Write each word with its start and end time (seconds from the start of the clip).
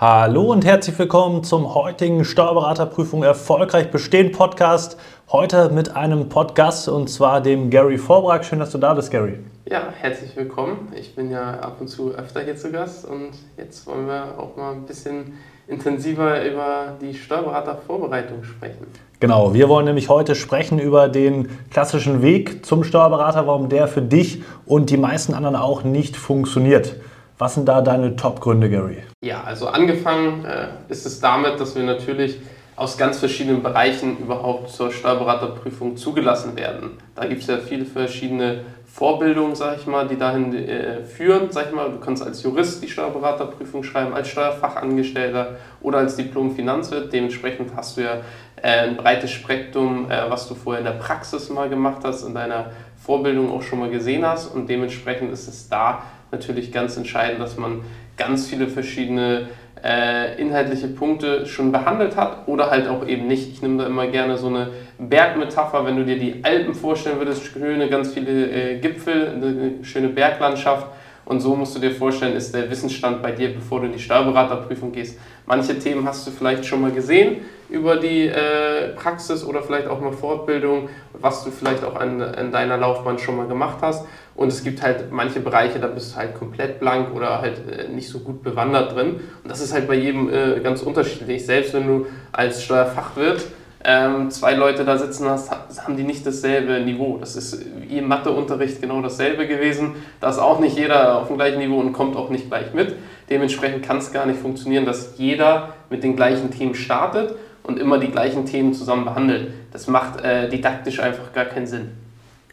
Hallo 0.00 0.44
und 0.44 0.64
herzlich 0.64 0.98
willkommen 0.98 1.44
zum 1.44 1.74
heutigen 1.74 2.24
Steuerberaterprüfung 2.24 3.22
Erfolgreich 3.22 3.90
Bestehen 3.90 4.32
Podcast. 4.32 4.98
Heute 5.30 5.68
mit 5.68 5.94
einem 5.94 6.30
Podcast 6.30 6.88
und 6.88 7.10
zwar 7.10 7.42
dem 7.42 7.68
Gary 7.68 7.98
Vorbrag. 7.98 8.46
Schön, 8.46 8.60
dass 8.60 8.70
du 8.70 8.78
da 8.78 8.94
bist, 8.94 9.10
Gary. 9.10 9.40
Ja, 9.66 9.92
herzlich 10.00 10.34
willkommen. 10.36 10.90
Ich 10.98 11.14
bin 11.14 11.30
ja 11.30 11.60
ab 11.60 11.76
und 11.80 11.88
zu 11.88 12.12
öfter 12.12 12.40
hier 12.40 12.56
zu 12.56 12.72
Gast 12.72 13.04
und 13.04 13.32
jetzt 13.58 13.86
wollen 13.86 14.06
wir 14.06 14.38
auch 14.38 14.56
mal 14.56 14.72
ein 14.72 14.86
bisschen 14.86 15.34
intensiver 15.68 16.46
über 16.46 16.96
die 16.98 17.12
Steuerberatervorbereitung 17.12 18.42
sprechen. 18.42 18.86
Genau, 19.20 19.52
wir 19.52 19.68
wollen 19.68 19.84
nämlich 19.84 20.08
heute 20.08 20.34
sprechen 20.34 20.78
über 20.78 21.10
den 21.10 21.50
klassischen 21.70 22.22
Weg 22.22 22.64
zum 22.64 22.84
Steuerberater, 22.84 23.46
warum 23.46 23.68
der 23.68 23.86
für 23.86 24.00
dich 24.00 24.42
und 24.64 24.88
die 24.88 24.96
meisten 24.96 25.34
anderen 25.34 25.56
auch 25.56 25.84
nicht 25.84 26.16
funktioniert. 26.16 26.96
Was 27.40 27.54
sind 27.54 27.66
da 27.66 27.80
deine 27.80 28.16
Top-Gründe, 28.16 28.68
Gary? 28.68 28.98
Ja, 29.24 29.42
also 29.44 29.68
angefangen 29.68 30.44
äh, 30.44 30.68
ist 30.90 31.06
es 31.06 31.20
damit, 31.20 31.58
dass 31.58 31.74
wir 31.74 31.82
natürlich 31.82 32.38
aus 32.76 32.98
ganz 32.98 33.18
verschiedenen 33.18 33.62
Bereichen 33.62 34.18
überhaupt 34.18 34.68
zur 34.68 34.92
Steuerberaterprüfung 34.92 35.96
zugelassen 35.96 36.54
werden. 36.54 36.98
Da 37.14 37.24
gibt 37.24 37.40
es 37.40 37.46
ja 37.46 37.56
viele 37.56 37.86
verschiedene 37.86 38.60
Vorbildungen, 38.84 39.54
sag 39.54 39.78
ich 39.78 39.86
mal, 39.86 40.06
die 40.06 40.18
dahin 40.18 40.52
äh, 40.54 41.02
führen. 41.04 41.50
Sag 41.50 41.68
ich 41.68 41.72
mal, 41.74 41.90
du 41.90 41.98
kannst 41.98 42.22
als 42.22 42.42
Jurist 42.42 42.82
die 42.82 42.88
Steuerberaterprüfung 42.88 43.84
schreiben, 43.84 44.12
als 44.12 44.28
Steuerfachangestellter 44.28 45.56
oder 45.80 45.98
als 45.98 46.16
Diplom-Finanzwirt. 46.16 47.10
Dementsprechend 47.10 47.74
hast 47.74 47.96
du 47.96 48.02
ja 48.02 48.16
äh, 48.56 48.88
ein 48.88 48.98
breites 48.98 49.30
Spektrum, 49.30 50.10
äh, 50.10 50.28
was 50.28 50.46
du 50.46 50.54
vorher 50.54 50.80
in 50.80 50.86
der 50.86 51.02
Praxis 51.02 51.48
mal 51.48 51.70
gemacht 51.70 52.02
hast, 52.04 52.22
in 52.22 52.34
deiner 52.34 52.66
Vorbildung 52.98 53.50
auch 53.50 53.62
schon 53.62 53.78
mal 53.78 53.88
gesehen 53.88 54.26
hast. 54.26 54.54
Und 54.54 54.68
dementsprechend 54.68 55.32
ist 55.32 55.48
es 55.48 55.70
da 55.70 56.02
natürlich 56.32 56.72
ganz 56.72 56.96
entscheidend, 56.96 57.40
dass 57.40 57.56
man 57.56 57.82
ganz 58.16 58.48
viele 58.48 58.68
verschiedene 58.68 59.48
äh, 59.82 60.40
inhaltliche 60.40 60.88
Punkte 60.88 61.46
schon 61.46 61.72
behandelt 61.72 62.16
hat 62.16 62.46
oder 62.46 62.70
halt 62.70 62.86
auch 62.88 63.06
eben 63.06 63.26
nicht. 63.26 63.50
Ich 63.50 63.62
nehme 63.62 63.82
da 63.82 63.86
immer 63.86 64.06
gerne 64.08 64.36
so 64.36 64.48
eine 64.48 64.68
Bergmetapher, 64.98 65.86
wenn 65.86 65.96
du 65.96 66.04
dir 66.04 66.18
die 66.18 66.44
Alpen 66.44 66.74
vorstellen 66.74 67.18
würdest, 67.18 67.44
schöne, 67.44 67.88
ganz 67.88 68.12
viele 68.12 68.50
äh, 68.50 68.78
Gipfel, 68.78 69.28
eine 69.28 69.84
schöne 69.84 70.08
Berglandschaft. 70.08 70.86
Und 71.24 71.40
so 71.40 71.54
musst 71.54 71.76
du 71.76 71.80
dir 71.80 71.92
vorstellen, 71.92 72.34
ist 72.34 72.54
der 72.54 72.68
Wissensstand 72.70 73.22
bei 73.22 73.30
dir, 73.30 73.54
bevor 73.54 73.80
du 73.80 73.86
in 73.86 73.92
die 73.92 74.00
Steuerberaterprüfung 74.00 74.90
gehst. 74.90 75.18
Manche 75.46 75.78
Themen 75.78 76.06
hast 76.06 76.26
du 76.26 76.30
vielleicht 76.32 76.66
schon 76.66 76.80
mal 76.80 76.90
gesehen 76.90 77.42
über 77.68 77.96
die 77.96 78.26
äh, 78.26 78.88
Praxis 78.96 79.44
oder 79.44 79.62
vielleicht 79.62 79.86
auch 79.86 80.00
mal 80.00 80.12
Fortbildung, 80.12 80.88
was 81.12 81.44
du 81.44 81.50
vielleicht 81.52 81.84
auch 81.84 81.94
an, 81.94 82.20
an 82.20 82.50
deiner 82.50 82.76
Laufbahn 82.76 83.18
schon 83.18 83.36
mal 83.36 83.46
gemacht 83.46 83.78
hast. 83.80 84.06
Und 84.34 84.48
es 84.48 84.64
gibt 84.64 84.82
halt 84.82 85.10
manche 85.12 85.40
Bereiche, 85.40 85.78
da 85.78 85.86
bist 85.86 86.12
du 86.12 86.16
halt 86.16 86.34
komplett 86.34 86.80
blank 86.80 87.14
oder 87.14 87.40
halt 87.40 87.60
äh, 87.68 87.88
nicht 87.88 88.08
so 88.08 88.20
gut 88.20 88.42
bewandert 88.42 88.94
drin. 88.94 89.20
Und 89.42 89.50
das 89.50 89.60
ist 89.60 89.72
halt 89.72 89.86
bei 89.86 89.94
jedem 89.94 90.32
äh, 90.32 90.60
ganz 90.60 90.82
unterschiedlich. 90.82 91.44
Selbst 91.44 91.74
wenn 91.74 91.86
du 91.86 92.06
als 92.32 92.62
Steuerfachwirt 92.62 93.44
ähm, 93.82 94.30
zwei 94.30 94.54
Leute 94.54 94.84
da 94.84 94.98
sitzen 94.98 95.28
hast, 95.28 95.50
haben 95.50 95.96
die 95.96 96.02
nicht 96.02 96.26
dasselbe 96.26 96.80
Niveau. 96.80 97.16
Das 97.18 97.34
ist 97.34 97.64
wie 97.80 97.98
im 97.98 98.08
Matheunterricht 98.08 98.80
genau 98.80 99.00
dasselbe 99.00 99.46
gewesen. 99.46 99.94
Da 100.20 100.28
ist 100.28 100.38
auch 100.38 100.60
nicht 100.60 100.76
jeder 100.76 101.18
auf 101.18 101.28
dem 101.28 101.36
gleichen 101.36 101.58
Niveau 101.58 101.80
und 101.80 101.92
kommt 101.92 102.16
auch 102.16 102.28
nicht 102.28 102.48
gleich 102.48 102.74
mit. 102.74 102.94
Dementsprechend 103.30 103.84
kann 103.84 103.98
es 103.98 104.12
gar 104.12 104.26
nicht 104.26 104.40
funktionieren, 104.40 104.84
dass 104.84 105.14
jeder 105.16 105.74
mit 105.88 106.02
den 106.02 106.14
gleichen 106.14 106.50
Themen 106.50 106.74
startet 106.74 107.34
und 107.62 107.78
immer 107.78 107.98
die 107.98 108.10
gleichen 108.10 108.44
Themen 108.44 108.74
zusammen 108.74 109.04
behandelt. 109.04 109.52
Das 109.72 109.86
macht 109.86 110.20
äh, 110.22 110.48
didaktisch 110.48 111.00
einfach 111.00 111.32
gar 111.32 111.46
keinen 111.46 111.66
Sinn. 111.66 111.92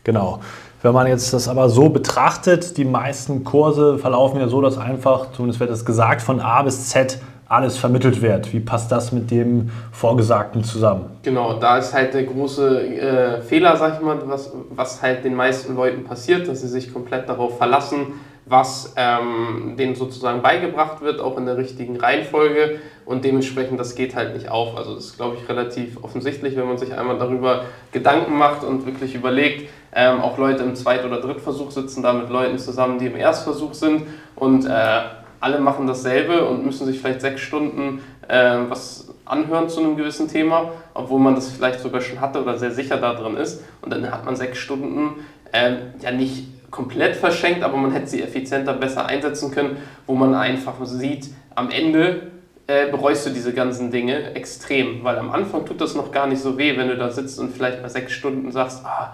Genau. 0.03 0.39
Wenn 0.81 0.93
man 0.93 1.07
jetzt 1.07 1.33
das 1.33 1.47
aber 1.47 1.69
so 1.69 1.89
betrachtet, 1.89 2.77
die 2.77 2.85
meisten 2.85 3.43
Kurse 3.43 3.97
verlaufen 3.97 4.39
ja 4.39 4.47
so, 4.47 4.61
dass 4.61 4.77
einfach, 4.77 5.31
zumindest 5.31 5.59
wird 5.59 5.71
das 5.71 5.85
gesagt, 5.85 6.21
von 6.21 6.39
A 6.39 6.61
bis 6.61 6.89
Z 6.89 7.19
alles 7.49 7.77
vermittelt 7.77 8.21
wird. 8.21 8.51
Wie 8.53 8.59
passt 8.59 8.91
das 8.91 9.11
mit 9.11 9.31
dem 9.31 9.71
Vorgesagten 9.91 10.63
zusammen? 10.63 11.05
Genau, 11.23 11.53
da 11.59 11.77
ist 11.77 11.93
halt 11.93 12.13
der 12.13 12.23
große 12.23 12.81
äh, 12.81 13.41
Fehler, 13.41 13.77
sag 13.77 13.95
ich 13.95 14.01
mal, 14.01 14.17
was, 14.25 14.51
was 14.69 15.01
halt 15.01 15.23
den 15.23 15.33
meisten 15.33 15.75
Leuten 15.75 16.03
passiert, 16.03 16.47
dass 16.47 16.61
sie 16.61 16.67
sich 16.67 16.93
komplett 16.93 17.27
darauf 17.27 17.57
verlassen, 17.57 18.19
was 18.49 18.93
ähm, 18.95 19.75
denen 19.77 19.95
sozusagen 19.95 20.41
beigebracht 20.41 21.01
wird, 21.01 21.19
auch 21.19 21.37
in 21.37 21.45
der 21.45 21.57
richtigen 21.57 21.97
Reihenfolge. 21.97 22.79
Und 23.05 23.25
dementsprechend 23.25 23.79
das 23.79 23.95
geht 23.95 24.15
halt 24.15 24.33
nicht 24.33 24.49
auf. 24.49 24.77
Also 24.77 24.95
das 24.95 25.05
ist, 25.05 25.17
glaube 25.17 25.37
ich, 25.39 25.47
relativ 25.49 26.03
offensichtlich, 26.03 26.55
wenn 26.55 26.67
man 26.67 26.77
sich 26.77 26.97
einmal 26.97 27.17
darüber 27.17 27.65
Gedanken 27.91 28.37
macht 28.37 28.63
und 28.63 28.85
wirklich 28.85 29.15
überlegt, 29.15 29.69
ähm, 29.93 30.21
auch 30.21 30.37
Leute 30.37 30.63
im 30.63 30.75
Zweit- 30.75 31.05
oder 31.05 31.21
Drittversuch 31.21 31.71
sitzen 31.71 32.03
da 32.03 32.13
mit 32.13 32.29
Leuten 32.29 32.57
zusammen, 32.57 32.99
die 32.99 33.07
im 33.07 33.15
Erstversuch 33.15 33.73
sind. 33.73 34.03
Und 34.35 34.65
äh, 34.65 34.99
alle 35.39 35.59
machen 35.59 35.87
dasselbe 35.87 36.45
und 36.45 36.65
müssen 36.65 36.85
sich 36.85 36.99
vielleicht 36.99 37.21
sechs 37.21 37.41
Stunden 37.41 38.01
äh, 38.27 38.57
was 38.69 39.13
anhören 39.25 39.69
zu 39.69 39.81
einem 39.81 39.97
gewissen 39.97 40.27
Thema, 40.27 40.71
obwohl 40.93 41.19
man 41.19 41.35
das 41.35 41.49
vielleicht 41.49 41.79
sogar 41.79 42.01
schon 42.01 42.21
hatte 42.21 42.41
oder 42.41 42.57
sehr 42.57 42.71
sicher 42.71 42.97
da 42.97 43.13
drin 43.13 43.37
ist. 43.37 43.63
Und 43.81 43.91
dann 43.91 44.09
hat 44.11 44.25
man 44.25 44.35
sechs 44.35 44.57
Stunden 44.57 45.25
äh, 45.51 45.75
ja 46.01 46.11
nicht 46.11 46.45
komplett 46.71 47.15
verschenkt, 47.15 47.63
aber 47.63 47.77
man 47.77 47.91
hätte 47.91 48.07
sie 48.07 48.21
effizienter 48.21 48.73
besser 48.73 49.05
einsetzen 49.05 49.51
können, 49.51 49.77
wo 50.05 50.15
man 50.15 50.33
einfach 50.33 50.73
sieht, 50.83 51.29
am 51.55 51.69
Ende 51.69 52.31
äh, 52.67 52.91
bereust 52.91 53.25
du 53.25 53.29
diese 53.29 53.53
ganzen 53.53 53.91
Dinge 53.91 54.35
extrem, 54.35 55.03
weil 55.03 55.17
am 55.17 55.31
Anfang 55.31 55.65
tut 55.65 55.79
das 55.79 55.95
noch 55.95 56.11
gar 56.11 56.27
nicht 56.27 56.41
so 56.41 56.57
weh, 56.57 56.77
wenn 56.77 56.89
du 56.89 56.97
da 56.97 57.09
sitzt 57.09 57.39
und 57.39 57.51
vielleicht 57.51 57.81
bei 57.81 57.89
sechs 57.89 58.11
Stunden 58.11 58.51
sagst, 58.51 58.85
ah, 58.85 59.13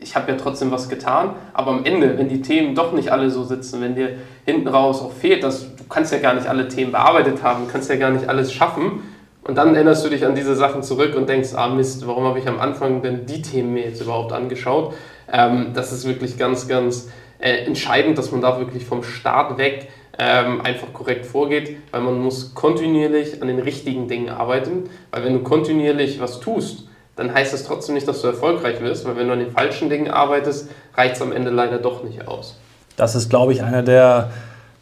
ich 0.00 0.14
habe 0.14 0.30
ja 0.30 0.38
trotzdem 0.38 0.70
was 0.70 0.88
getan, 0.88 1.34
aber 1.52 1.72
am 1.72 1.84
Ende, 1.84 2.18
wenn 2.18 2.28
die 2.28 2.42
Themen 2.42 2.74
doch 2.74 2.92
nicht 2.92 3.10
alle 3.10 3.30
so 3.30 3.44
sitzen, 3.44 3.80
wenn 3.80 3.94
dir 3.94 4.10
hinten 4.44 4.68
raus 4.68 5.00
auch 5.02 5.12
fehlt, 5.12 5.42
dass 5.42 5.74
du 5.76 5.84
kannst 5.88 6.12
ja 6.12 6.18
gar 6.18 6.34
nicht 6.34 6.46
alle 6.46 6.68
Themen 6.68 6.92
bearbeitet 6.92 7.42
haben, 7.42 7.66
kannst 7.70 7.90
ja 7.90 7.96
gar 7.96 8.10
nicht 8.10 8.28
alles 8.28 8.52
schaffen 8.52 9.02
und 9.42 9.56
dann 9.56 9.74
erinnerst 9.74 10.04
du 10.04 10.10
dich 10.10 10.24
an 10.24 10.34
diese 10.34 10.54
Sachen 10.54 10.82
zurück 10.82 11.16
und 11.16 11.28
denkst, 11.28 11.50
ah 11.54 11.68
Mist, 11.68 12.06
warum 12.06 12.24
habe 12.24 12.38
ich 12.38 12.46
am 12.46 12.60
Anfang 12.60 13.02
denn 13.02 13.26
die 13.26 13.42
Themen 13.42 13.72
mir 13.72 13.84
jetzt 13.84 14.00
überhaupt 14.00 14.32
angeschaut? 14.32 14.94
Ähm, 15.32 15.72
das 15.74 15.92
ist 15.92 16.06
wirklich 16.06 16.38
ganz, 16.38 16.68
ganz 16.68 17.08
äh, 17.38 17.64
entscheidend, 17.64 18.18
dass 18.18 18.32
man 18.32 18.40
da 18.40 18.58
wirklich 18.58 18.84
vom 18.84 19.02
Start 19.02 19.58
weg 19.58 19.88
ähm, 20.18 20.60
einfach 20.62 20.92
korrekt 20.92 21.26
vorgeht, 21.26 21.76
weil 21.92 22.00
man 22.00 22.20
muss 22.20 22.54
kontinuierlich 22.54 23.40
an 23.40 23.48
den 23.48 23.60
richtigen 23.60 24.08
Dingen 24.08 24.30
arbeiten, 24.30 24.84
weil 25.12 25.24
wenn 25.24 25.34
du 25.34 25.40
kontinuierlich 25.40 26.20
was 26.20 26.40
tust, 26.40 26.88
dann 27.14 27.32
heißt 27.32 27.52
das 27.52 27.64
trotzdem 27.64 27.94
nicht, 27.94 28.06
dass 28.06 28.22
du 28.22 28.28
erfolgreich 28.28 28.80
wirst, 28.80 29.06
weil 29.06 29.16
wenn 29.16 29.26
du 29.26 29.32
an 29.32 29.40
den 29.40 29.50
falschen 29.50 29.88
Dingen 29.88 30.10
arbeitest, 30.10 30.70
reicht 30.94 31.16
es 31.16 31.22
am 31.22 31.32
Ende 31.32 31.50
leider 31.50 31.78
doch 31.78 32.04
nicht 32.04 32.26
aus. 32.26 32.56
Das 32.96 33.14
ist, 33.14 33.28
glaube 33.28 33.52
ich, 33.52 33.62
einer 33.62 33.82
der 33.82 34.30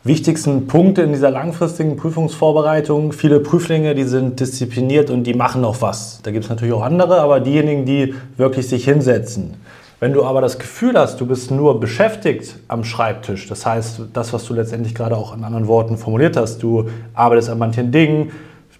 wichtigsten 0.05 0.67
Punkte 0.67 1.03
in 1.03 1.13
dieser 1.13 1.31
langfristigen 1.31 1.97
Prüfungsvorbereitung. 1.97 3.13
Viele 3.13 3.41
Prüflinge, 3.41 3.95
die 3.95 4.05
sind 4.05 4.41
diszipliniert 4.41 5.11
und 5.11 5.25
die 5.25 5.35
machen 5.35 5.61
noch 5.61 5.83
was. 5.83 6.21
Da 6.23 6.31
gibt 6.31 6.45
es 6.45 6.51
natürlich 6.51 6.75
auch 6.75 6.83
andere, 6.83 7.21
aber 7.21 7.41
diejenigen, 7.41 7.85
die 7.85 8.15
wirklich 8.37 8.69
sich 8.69 8.85
hinsetzen, 8.85 9.55
wenn 9.99 10.13
du 10.13 10.25
aber 10.25 10.41
das 10.41 10.59
Gefühl 10.59 10.99
hast, 10.99 11.21
du 11.21 11.27
bist 11.27 11.51
nur 11.51 11.81
beschäftigt 11.81 12.59
am 12.69 12.85
Schreibtisch, 12.85 13.49
das 13.49 13.65
heißt, 13.65 14.03
das, 14.13 14.33
was 14.33 14.45
du 14.45 14.55
letztendlich 14.55 14.95
gerade 14.95 15.17
auch 15.17 15.35
in 15.35 15.43
anderen 15.43 15.69
Worten 15.69 15.97
formuliert 15.97 16.37
hast, 16.37 16.63
du 16.63 16.89
arbeitest 17.15 17.49
an 17.49 17.59
manchen 17.59 17.93
Dingen, 17.93 18.31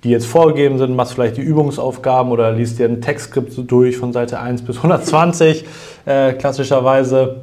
die 0.05 0.11
jetzt 0.11 0.27
vorgegeben 0.27 0.79
sind, 0.79 0.95
machst 0.95 1.15
vielleicht 1.15 1.37
die 1.37 1.43
Übungsaufgaben 1.43 2.31
oder 2.31 2.53
liest 2.53 2.79
dir 2.79 2.87
ein 2.87 3.01
Textskript 3.01 3.53
durch 3.71 3.97
von 3.97 4.13
Seite 4.13 4.39
1 4.39 4.63
bis 4.63 4.77
120 4.77 5.65
äh, 6.05 6.33
klassischerweise 6.35 7.41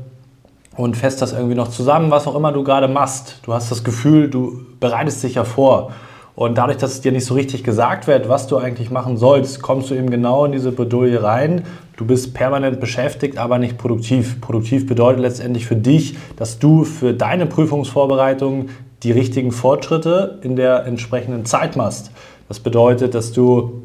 und 0.77 0.95
fest 0.95 1.21
das 1.21 1.33
irgendwie 1.33 1.55
noch 1.55 1.69
zusammen, 1.69 2.11
was 2.11 2.27
auch 2.27 2.35
immer 2.35 2.51
du 2.51 2.63
gerade 2.63 2.87
machst. 2.87 3.39
Du 3.43 3.53
hast 3.53 3.71
das 3.71 3.83
Gefühl, 3.83 4.29
du 4.29 4.65
bereitest 4.79 5.23
dich 5.23 5.35
ja 5.35 5.43
vor. 5.43 5.91
Und 6.35 6.57
dadurch, 6.57 6.77
dass 6.77 6.93
es 6.93 7.01
dir 7.01 7.11
nicht 7.11 7.25
so 7.25 7.35
richtig 7.35 7.63
gesagt 7.63 8.07
wird, 8.07 8.27
was 8.27 8.47
du 8.47 8.57
eigentlich 8.57 8.89
machen 8.89 9.17
sollst, 9.17 9.61
kommst 9.61 9.91
du 9.91 9.95
eben 9.95 10.09
genau 10.09 10.45
in 10.45 10.51
diese 10.51 10.71
Bredouille 10.71 11.21
rein. 11.21 11.63
Du 11.95 12.05
bist 12.05 12.33
permanent 12.33 12.79
beschäftigt, 12.79 13.37
aber 13.37 13.59
nicht 13.59 13.77
produktiv. 13.77 14.41
Produktiv 14.41 14.87
bedeutet 14.87 15.21
letztendlich 15.21 15.67
für 15.67 15.75
dich, 15.75 16.17
dass 16.35 16.57
du 16.57 16.85
für 16.85 17.13
deine 17.13 17.45
Prüfungsvorbereitung 17.45 18.69
die 19.03 19.11
richtigen 19.11 19.51
Fortschritte 19.51 20.39
in 20.41 20.55
der 20.55 20.85
entsprechenden 20.85 21.45
Zeit 21.45 21.75
machst. 21.75 22.11
Das 22.47 22.59
bedeutet, 22.59 23.13
dass 23.13 23.31
du, 23.31 23.83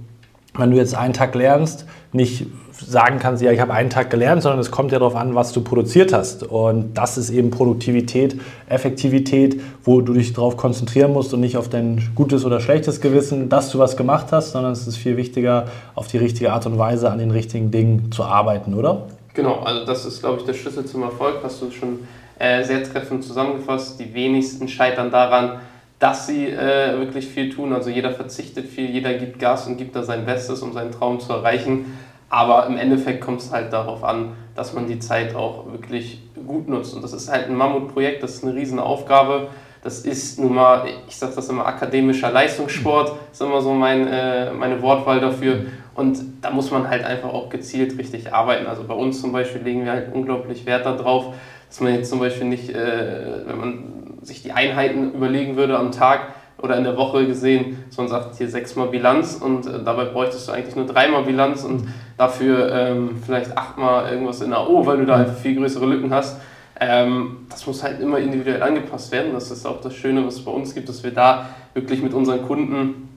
wenn 0.59 0.71
du 0.71 0.77
jetzt 0.77 0.95
einen 0.95 1.15
Tag 1.15 1.35
lernst, 1.35 1.87
nicht 2.13 2.47
sagen 2.73 3.19
kannst, 3.19 3.43
ja, 3.43 3.51
ich 3.51 3.61
habe 3.61 3.73
einen 3.73 3.91
Tag 3.91 4.11
gelernt, 4.11 4.43
sondern 4.43 4.61
es 4.61 4.71
kommt 4.71 4.93
ja 4.93 4.99
darauf 4.99 5.17
an, 5.17 5.35
was 5.35 5.53
du 5.53 5.63
produziert 5.63 6.13
hast. 6.13 6.45
Und 6.45 6.95
das 6.95 7.19
ist 7.19 7.31
eben 7.31 7.51
Produktivität, 7.51 8.41
Effektivität, 8.69 9.61
wo 9.85 10.01
du 10.01 10.13
dich 10.13 10.33
darauf 10.33 10.57
konzentrieren 10.57 11.13
musst 11.13 11.35
und 11.35 11.41
nicht 11.41 11.57
auf 11.57 11.69
dein 11.69 12.11
gutes 12.15 12.45
oder 12.45 12.61
schlechtes 12.61 13.01
Gewissen, 13.01 13.49
dass 13.49 13.71
du 13.71 13.79
was 13.79 13.97
gemacht 13.97 14.29
hast, 14.31 14.53
sondern 14.53 14.73
es 14.73 14.87
ist 14.87 14.97
viel 14.97 15.17
wichtiger, 15.17 15.67
auf 15.95 16.07
die 16.07 16.19
richtige 16.19 16.53
Art 16.53 16.67
und 16.67 16.79
Weise 16.79 17.11
an 17.11 17.19
den 17.19 17.31
richtigen 17.31 17.71
Dingen 17.71 18.13
zu 18.13 18.25
arbeiten, 18.25 18.75
oder? 18.75 19.07
Genau, 19.35 19.61
also 19.61 19.85
das 19.85 20.05
ist, 20.05 20.21
glaube 20.21 20.39
ich, 20.39 20.45
der 20.45 20.55
Schlüssel 20.55 20.85
zum 20.85 21.03
Erfolg, 21.03 21.37
hast 21.43 21.63
du 21.63 21.71
schon 21.71 22.01
äh, 22.39 22.63
sehr 22.65 22.83
treffend 22.85 23.25
zusammengefasst. 23.25 23.99
Die 24.01 24.15
wenigsten 24.15 24.69
scheitern 24.69 25.11
daran, 25.11 25.61
dass 25.99 26.27
sie 26.27 26.47
äh, 26.47 26.99
wirklich 26.99 27.27
viel 27.27 27.50
tun. 27.50 27.73
Also 27.73 27.91
jeder 27.91 28.12
verzichtet 28.12 28.67
viel, 28.67 28.91
jeder 28.91 29.15
gibt 29.15 29.39
Gas 29.39 29.67
und 29.67 29.77
gibt 29.77 29.97
da 29.97 30.03
sein 30.03 30.25
Bestes, 30.25 30.62
um 30.62 30.73
seinen 30.73 30.93
Traum 30.93 31.19
zu 31.21 31.33
erreichen. 31.33 31.99
Aber 32.31 32.67
im 32.67 32.77
Endeffekt 32.77 33.21
kommt 33.21 33.41
es 33.41 33.53
halt 33.53 33.73
darauf 33.73 34.05
an, 34.05 34.33
dass 34.55 34.75
man 34.75 34.87
die 34.87 34.99
Zeit 34.99 35.35
auch 35.35 35.73
wirklich 35.73 36.21
gut 36.47 36.69
nutzt. 36.69 36.95
Und 36.95 37.03
das 37.03 37.12
ist 37.12 37.31
halt 37.31 37.49
ein 37.49 37.56
Mammutprojekt, 37.56 38.23
das 38.23 38.35
ist 38.35 38.45
eine 38.45 38.55
Riesenaufgabe. 38.55 39.49
das 39.83 40.00
ist 40.00 40.39
nun 40.39 40.55
mal, 40.55 40.87
ich 41.09 41.17
sage 41.17 41.33
das 41.35 41.49
immer, 41.49 41.65
akademischer 41.65 42.31
Leistungssport, 42.31 43.12
ist 43.33 43.41
immer 43.41 43.61
so 43.61 43.73
mein, 43.73 44.06
äh, 44.06 44.53
meine 44.53 44.83
Wortwahl 44.83 45.21
dafür. 45.21 45.67
Und 45.95 46.19
da 46.43 46.50
muss 46.50 46.71
man 46.71 46.89
halt 46.89 47.05
einfach 47.05 47.33
auch 47.33 47.49
gezielt 47.49 47.99
richtig 47.99 48.33
arbeiten. 48.33 48.67
Also 48.67 48.85
bei 48.85 48.95
uns 48.95 49.21
zum 49.21 49.33
Beispiel 49.33 49.62
legen 49.62 49.85
wir 49.85 49.93
halt 49.93 50.12
unglaublich 50.12 50.67
Wert 50.67 50.85
darauf, 50.87 51.35
dass 51.69 51.81
man 51.81 51.95
jetzt 51.95 52.11
zum 52.11 52.19
Beispiel 52.19 52.47
nicht, 52.47 52.71
äh, 52.71 53.47
wenn 53.47 53.59
man 53.59 54.08
sich 54.29 54.43
die 54.43 54.53
Einheiten 54.53 55.13
überlegen 55.13 55.57
würde 55.57 55.79
am 55.79 55.91
Tag 55.91 56.35
oder 56.61 56.77
in 56.77 56.85
der 56.85 56.97
Woche 56.97 57.27
gesehen, 57.27 57.85
sondern 57.91 58.23
sagt 58.23 58.37
hier 58.37 58.49
sechsmal 58.49 58.89
Bilanz 58.89 59.35
und 59.35 59.67
äh, 59.67 59.83
dabei 59.85 60.05
bräuchtest 60.05 60.49
du 60.49 60.53
eigentlich 60.53 60.77
nur 60.77 60.87
dreimal 60.87 61.23
Bilanz 61.23 61.65
und 61.65 61.89
dafür 62.17 62.73
ähm, 62.73 63.23
vielleicht 63.25 63.57
achtmal 63.57 64.13
irgendwas 64.13 64.41
in 64.41 64.53
AO, 64.53 64.85
weil 64.87 64.99
du 64.99 65.07
da 65.07 65.17
einfach 65.17 65.37
viel 65.37 65.57
größere 65.57 65.87
Lücken 65.87 66.13
hast. 66.13 66.41
Ähm, 66.81 67.47
das 67.49 67.67
muss 67.67 67.83
halt 67.83 68.01
immer 68.01 68.19
individuell 68.19 68.63
angepasst 68.63 69.11
werden. 69.13 69.33
Das 69.33 69.51
ist 69.51 69.67
auch 69.67 69.81
das 69.81 69.95
Schöne, 69.95 70.25
was 70.27 70.37
es 70.37 70.45
bei 70.45 70.51
uns 70.51 70.75
gibt, 70.75 70.89
dass 70.89 71.03
wir 71.03 71.13
da 71.13 71.49
wirklich 71.75 72.03
mit 72.03 72.15
unseren 72.15 72.43
Kunden 72.47 73.09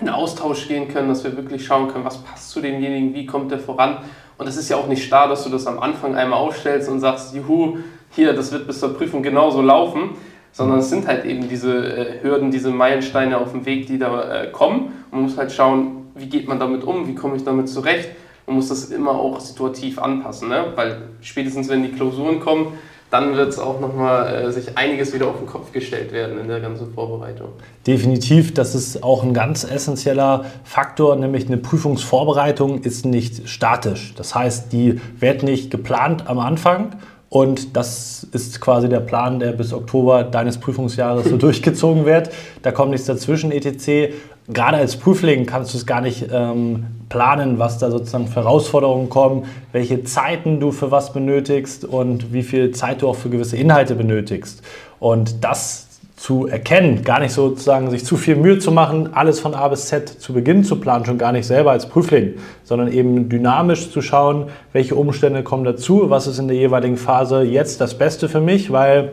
in 0.00 0.08
Austausch 0.08 0.68
gehen 0.68 0.88
können, 0.88 1.08
dass 1.08 1.24
wir 1.24 1.36
wirklich 1.36 1.64
schauen 1.64 1.88
können, 1.88 2.04
was 2.04 2.18
passt 2.18 2.50
zu 2.50 2.60
demjenigen, 2.60 3.14
wie 3.14 3.26
kommt 3.26 3.50
der 3.50 3.58
voran. 3.58 3.98
Und 4.38 4.48
es 4.48 4.56
ist 4.56 4.68
ja 4.68 4.76
auch 4.76 4.86
nicht 4.86 5.04
starr, 5.04 5.28
dass 5.28 5.44
du 5.44 5.50
das 5.50 5.66
am 5.66 5.78
Anfang 5.78 6.14
einmal 6.14 6.38
ausstellst 6.38 6.88
und 6.88 7.00
sagst, 7.00 7.34
juhu, 7.34 7.78
hier, 8.10 8.32
das 8.32 8.52
wird 8.52 8.66
bis 8.66 8.80
zur 8.80 8.94
Prüfung 8.94 9.22
genauso 9.22 9.62
laufen, 9.62 10.10
sondern 10.52 10.78
es 10.78 10.90
sind 10.90 11.06
halt 11.06 11.24
eben 11.24 11.48
diese 11.48 11.74
äh, 11.74 12.22
Hürden, 12.22 12.50
diese 12.50 12.70
Meilensteine 12.70 13.38
auf 13.38 13.52
dem 13.52 13.66
Weg, 13.66 13.86
die 13.86 13.98
da 13.98 14.44
äh, 14.44 14.50
kommen. 14.50 14.92
Man 15.10 15.22
muss 15.22 15.36
halt 15.36 15.50
schauen, 15.50 16.06
wie 16.14 16.26
geht 16.26 16.46
man 16.46 16.60
damit 16.60 16.84
um, 16.84 17.08
wie 17.08 17.14
komme 17.14 17.36
ich 17.36 17.44
damit 17.44 17.68
zurecht. 17.68 18.10
Man 18.46 18.56
muss 18.56 18.68
das 18.68 18.86
immer 18.86 19.12
auch 19.12 19.40
situativ 19.40 19.98
anpassen, 19.98 20.48
ne? 20.48 20.66
weil 20.74 21.02
spätestens 21.20 21.68
wenn 21.68 21.82
die 21.82 21.92
Klausuren 21.92 22.40
kommen, 22.40 22.78
dann 23.12 23.36
wird 23.36 23.50
es 23.50 23.58
auch 23.58 23.78
nochmal 23.78 24.46
äh, 24.46 24.52
sich 24.52 24.78
einiges 24.78 25.12
wieder 25.12 25.28
auf 25.28 25.36
den 25.36 25.46
Kopf 25.46 25.70
gestellt 25.70 26.12
werden 26.12 26.38
in 26.38 26.48
der 26.48 26.60
ganzen 26.60 26.94
Vorbereitung. 26.94 27.50
Definitiv, 27.86 28.54
das 28.54 28.74
ist 28.74 29.02
auch 29.02 29.22
ein 29.22 29.34
ganz 29.34 29.64
essentieller 29.64 30.46
Faktor, 30.64 31.16
nämlich 31.16 31.46
eine 31.46 31.58
Prüfungsvorbereitung 31.58 32.80
ist 32.80 33.04
nicht 33.04 33.50
statisch. 33.50 34.14
Das 34.16 34.34
heißt, 34.34 34.72
die 34.72 34.98
wird 35.18 35.42
nicht 35.42 35.70
geplant 35.70 36.26
am 36.26 36.38
Anfang 36.38 36.96
und 37.32 37.76
das 37.76 38.26
ist 38.32 38.60
quasi 38.60 38.88
der 38.88 39.00
Plan, 39.00 39.40
der 39.40 39.52
bis 39.52 39.72
Oktober 39.72 40.22
deines 40.22 40.58
Prüfungsjahres 40.58 41.28
so 41.28 41.36
durchgezogen 41.38 42.04
wird. 42.04 42.30
Da 42.62 42.72
kommt 42.72 42.90
nichts 42.90 43.06
dazwischen, 43.06 43.52
etc 43.52 44.12
gerade 44.48 44.76
als 44.76 44.96
Prüfling 44.96 45.46
kannst 45.46 45.72
du 45.72 45.78
es 45.78 45.86
gar 45.86 46.00
nicht 46.00 46.26
ähm, 46.32 46.86
planen, 47.08 47.58
was 47.58 47.78
da 47.78 47.90
sozusagen 47.90 48.26
für 48.26 48.36
Herausforderungen 48.36 49.08
kommen, 49.08 49.44
welche 49.72 50.04
Zeiten 50.04 50.60
du 50.60 50.72
für 50.72 50.90
was 50.90 51.12
benötigst 51.12 51.84
und 51.84 52.32
wie 52.32 52.42
viel 52.42 52.72
Zeit 52.72 53.02
du 53.02 53.08
auch 53.08 53.16
für 53.16 53.30
gewisse 53.30 53.56
Inhalte 53.56 53.94
benötigst. 53.94 54.62
Und 54.98 55.44
das 55.44 55.91
zu 56.22 56.46
erkennen, 56.46 57.02
gar 57.02 57.18
nicht 57.18 57.32
sozusagen 57.32 57.90
sich 57.90 58.04
zu 58.04 58.16
viel 58.16 58.36
Mühe 58.36 58.60
zu 58.60 58.70
machen, 58.70 59.12
alles 59.12 59.40
von 59.40 59.56
A 59.56 59.66
bis 59.66 59.86
Z 59.86 60.08
zu 60.08 60.32
Beginn 60.32 60.62
zu 60.62 60.76
planen, 60.76 61.04
schon 61.04 61.18
gar 61.18 61.32
nicht 61.32 61.48
selber 61.48 61.72
als 61.72 61.86
Prüfling, 61.86 62.34
sondern 62.62 62.92
eben 62.92 63.28
dynamisch 63.28 63.90
zu 63.90 64.02
schauen, 64.02 64.46
welche 64.72 64.94
Umstände 64.94 65.42
kommen 65.42 65.64
dazu, 65.64 66.10
was 66.10 66.28
ist 66.28 66.38
in 66.38 66.46
der 66.46 66.56
jeweiligen 66.56 66.96
Phase 66.96 67.42
jetzt 67.42 67.80
das 67.80 67.98
Beste 67.98 68.28
für 68.28 68.40
mich, 68.40 68.70
weil 68.70 69.10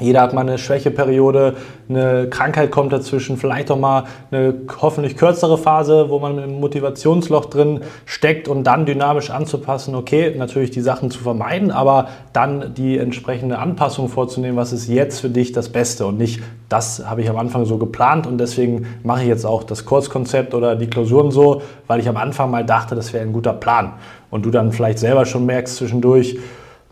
jeder 0.00 0.22
hat 0.22 0.32
mal 0.32 0.42
eine 0.42 0.58
Schwächeperiode, 0.58 1.54
eine 1.88 2.28
Krankheit 2.28 2.70
kommt 2.70 2.92
dazwischen, 2.92 3.36
vielleicht 3.36 3.70
auch 3.70 3.78
mal 3.78 4.04
eine 4.30 4.54
hoffentlich 4.80 5.16
kürzere 5.16 5.58
Phase, 5.58 6.08
wo 6.08 6.18
man 6.18 6.38
im 6.38 6.60
Motivationsloch 6.60 7.46
drin 7.46 7.80
steckt 8.06 8.48
und 8.48 8.64
dann 8.64 8.86
dynamisch 8.86 9.30
anzupassen. 9.30 9.94
Okay, 9.94 10.34
natürlich 10.36 10.70
die 10.70 10.80
Sachen 10.80 11.10
zu 11.10 11.20
vermeiden, 11.20 11.70
aber 11.70 12.08
dann 12.32 12.74
die 12.74 12.98
entsprechende 12.98 13.58
Anpassung 13.58 14.08
vorzunehmen, 14.08 14.56
was 14.56 14.72
ist 14.72 14.88
jetzt 14.88 15.20
für 15.20 15.30
dich 15.30 15.52
das 15.52 15.68
Beste 15.68 16.06
und 16.06 16.18
nicht, 16.18 16.40
das 16.68 17.04
habe 17.06 17.22
ich 17.22 17.28
am 17.28 17.36
Anfang 17.36 17.64
so 17.64 17.78
geplant 17.78 18.26
und 18.26 18.38
deswegen 18.38 18.86
mache 19.02 19.22
ich 19.22 19.28
jetzt 19.28 19.44
auch 19.44 19.64
das 19.64 19.84
Kurzkonzept 19.84 20.54
oder 20.54 20.76
die 20.76 20.88
Klausuren 20.88 21.30
so, 21.30 21.62
weil 21.86 22.00
ich 22.00 22.08
am 22.08 22.16
Anfang 22.16 22.50
mal 22.50 22.64
dachte, 22.64 22.94
das 22.94 23.12
wäre 23.12 23.24
ein 23.24 23.32
guter 23.32 23.52
Plan. 23.52 23.94
Und 24.30 24.46
du 24.46 24.50
dann 24.50 24.72
vielleicht 24.72 25.00
selber 25.00 25.26
schon 25.26 25.44
merkst 25.44 25.76
zwischendurch, 25.76 26.38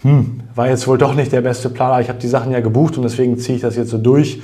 hm, 0.02 0.40
war 0.54 0.68
jetzt 0.68 0.86
wohl 0.86 0.98
doch 0.98 1.14
nicht 1.14 1.32
der 1.32 1.40
beste 1.40 1.70
Plan, 1.70 2.00
ich 2.00 2.08
habe 2.08 2.18
die 2.18 2.28
Sachen 2.28 2.52
ja 2.52 2.60
gebucht 2.60 2.96
und 2.96 3.02
deswegen 3.02 3.38
ziehe 3.38 3.56
ich 3.56 3.62
das 3.62 3.76
jetzt 3.76 3.90
so 3.90 3.98
durch. 3.98 4.40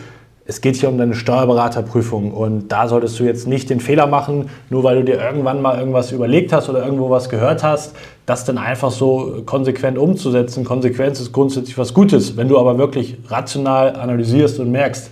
Es 0.46 0.60
geht 0.60 0.76
hier 0.76 0.90
um 0.90 0.98
deine 0.98 1.14
Steuerberaterprüfung 1.14 2.32
und 2.32 2.68
da 2.68 2.86
solltest 2.86 3.18
du 3.18 3.24
jetzt 3.24 3.48
nicht 3.48 3.70
den 3.70 3.80
Fehler 3.80 4.06
machen, 4.06 4.50
nur 4.68 4.84
weil 4.84 4.96
du 4.96 5.04
dir 5.04 5.18
irgendwann 5.18 5.62
mal 5.62 5.78
irgendwas 5.78 6.12
überlegt 6.12 6.52
hast 6.52 6.68
oder 6.68 6.84
irgendwo 6.84 7.08
was 7.08 7.30
gehört 7.30 7.62
hast, 7.62 7.94
das 8.26 8.44
dann 8.44 8.58
einfach 8.58 8.90
so 8.90 9.42
konsequent 9.46 9.96
umzusetzen. 9.96 10.64
Konsequenz 10.64 11.18
ist 11.18 11.32
grundsätzlich 11.32 11.78
was 11.78 11.94
Gutes. 11.94 12.36
Wenn 12.36 12.48
du 12.48 12.58
aber 12.58 12.76
wirklich 12.76 13.16
rational 13.28 13.96
analysierst 13.96 14.60
und 14.60 14.70
merkst, 14.70 15.10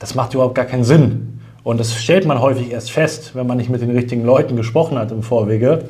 das 0.00 0.16
macht 0.16 0.34
überhaupt 0.34 0.56
gar 0.56 0.64
keinen 0.64 0.84
Sinn. 0.84 1.40
Und 1.62 1.78
das 1.78 1.94
stellt 1.94 2.26
man 2.26 2.40
häufig 2.40 2.72
erst 2.72 2.90
fest, 2.90 3.32
wenn 3.34 3.46
man 3.46 3.58
nicht 3.58 3.70
mit 3.70 3.80
den 3.80 3.90
richtigen 3.90 4.24
Leuten 4.24 4.56
gesprochen 4.56 4.98
hat 4.98 5.12
im 5.12 5.22
Vorwege, 5.22 5.84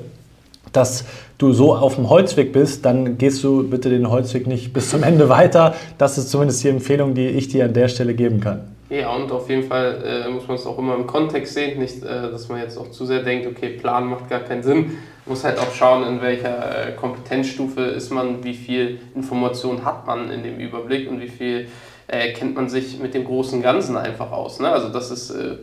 dass 0.73 1.05
du 1.39 1.53
so 1.53 1.75
auf 1.75 1.95
dem 1.95 2.11
Holzweg 2.11 2.53
bist, 2.53 2.85
dann 2.85 3.17
gehst 3.17 3.43
du 3.43 3.69
bitte 3.69 3.89
den 3.89 4.11
Holzweg 4.11 4.47
nicht 4.47 4.73
bis 4.73 4.91
zum 4.91 5.03
Ende 5.03 5.29
weiter. 5.29 5.75
Das 5.97 6.19
ist 6.19 6.31
zumindest 6.31 6.63
die 6.65 6.69
Empfehlung, 6.69 7.15
die 7.15 7.29
ich 7.29 7.49
dir 7.49 7.65
an 7.65 7.73
der 7.73 7.89
Stelle 7.89 8.15
geben 8.15 8.41
kann. 8.41 8.77
Ja, 8.91 9.15
und 9.15 9.31
auf 9.31 9.51
jeden 9.51 9.65
Fall 9.65 10.25
äh, 10.27 10.31
muss 10.31 10.49
man 10.49 10.57
es 10.57 10.67
auch 10.67 10.79
immer 10.79 10.95
im 10.95 11.07
Kontext 11.07 11.53
sehen, 11.53 11.79
nicht, 11.79 12.03
äh, 12.03 12.31
dass 12.31 12.49
man 12.49 12.61
jetzt 12.61 12.79
auch 12.79 12.91
zu 12.91 13.05
sehr 13.05 13.23
denkt, 13.23 13.47
okay, 13.47 13.69
Plan 13.71 14.07
macht 14.07 14.31
gar 14.31 14.41
keinen 14.41 14.63
Sinn. 14.63 14.99
Muss 15.27 15.45
halt 15.45 15.59
auch 15.59 15.75
schauen, 15.75 16.05
in 16.05 16.23
welcher 16.23 16.89
äh, 16.89 16.93
Kompetenzstufe 16.93 17.83
ist 17.83 18.11
man, 18.11 18.43
wie 18.45 18.55
viel 18.55 18.99
Information 19.15 19.85
hat 19.85 20.07
man 20.07 20.31
in 20.31 20.43
dem 20.43 20.59
Überblick 20.59 21.11
und 21.11 21.21
wie 21.21 21.29
viel 21.29 21.69
äh, 22.07 22.33
kennt 22.33 22.57
man 22.57 22.71
sich 22.71 22.99
mit 22.99 23.13
dem 23.13 23.25
großen 23.25 23.61
Ganzen 23.61 23.95
einfach 23.99 24.33
aus. 24.33 24.59
Ne? 24.59 24.71
Also 24.71 24.89
das 24.89 25.11
ist 25.11 25.31
äh, 25.31 25.57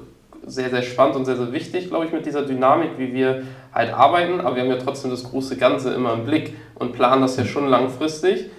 sehr, 0.45 0.69
sehr 0.69 0.81
spannend 0.83 1.15
und 1.15 1.25
sehr, 1.25 1.37
sehr 1.37 1.51
wichtig, 1.51 1.89
glaube 1.89 2.05
ich, 2.05 2.11
mit 2.11 2.25
dieser 2.25 2.43
Dynamik, 2.43 2.91
wie 2.97 3.13
wir 3.13 3.43
halt 3.73 3.93
arbeiten. 3.93 4.39
Aber 4.39 4.55
wir 4.55 4.63
haben 4.63 4.69
ja 4.69 4.77
trotzdem 4.77 5.11
das 5.11 5.23
große 5.23 5.57
Ganze 5.57 5.93
immer 5.93 6.13
im 6.13 6.25
Blick 6.25 6.55
und 6.75 6.93
planen 6.93 7.21
das 7.21 7.37
ja 7.37 7.45
schon 7.45 7.67
langfristig, 7.67 8.49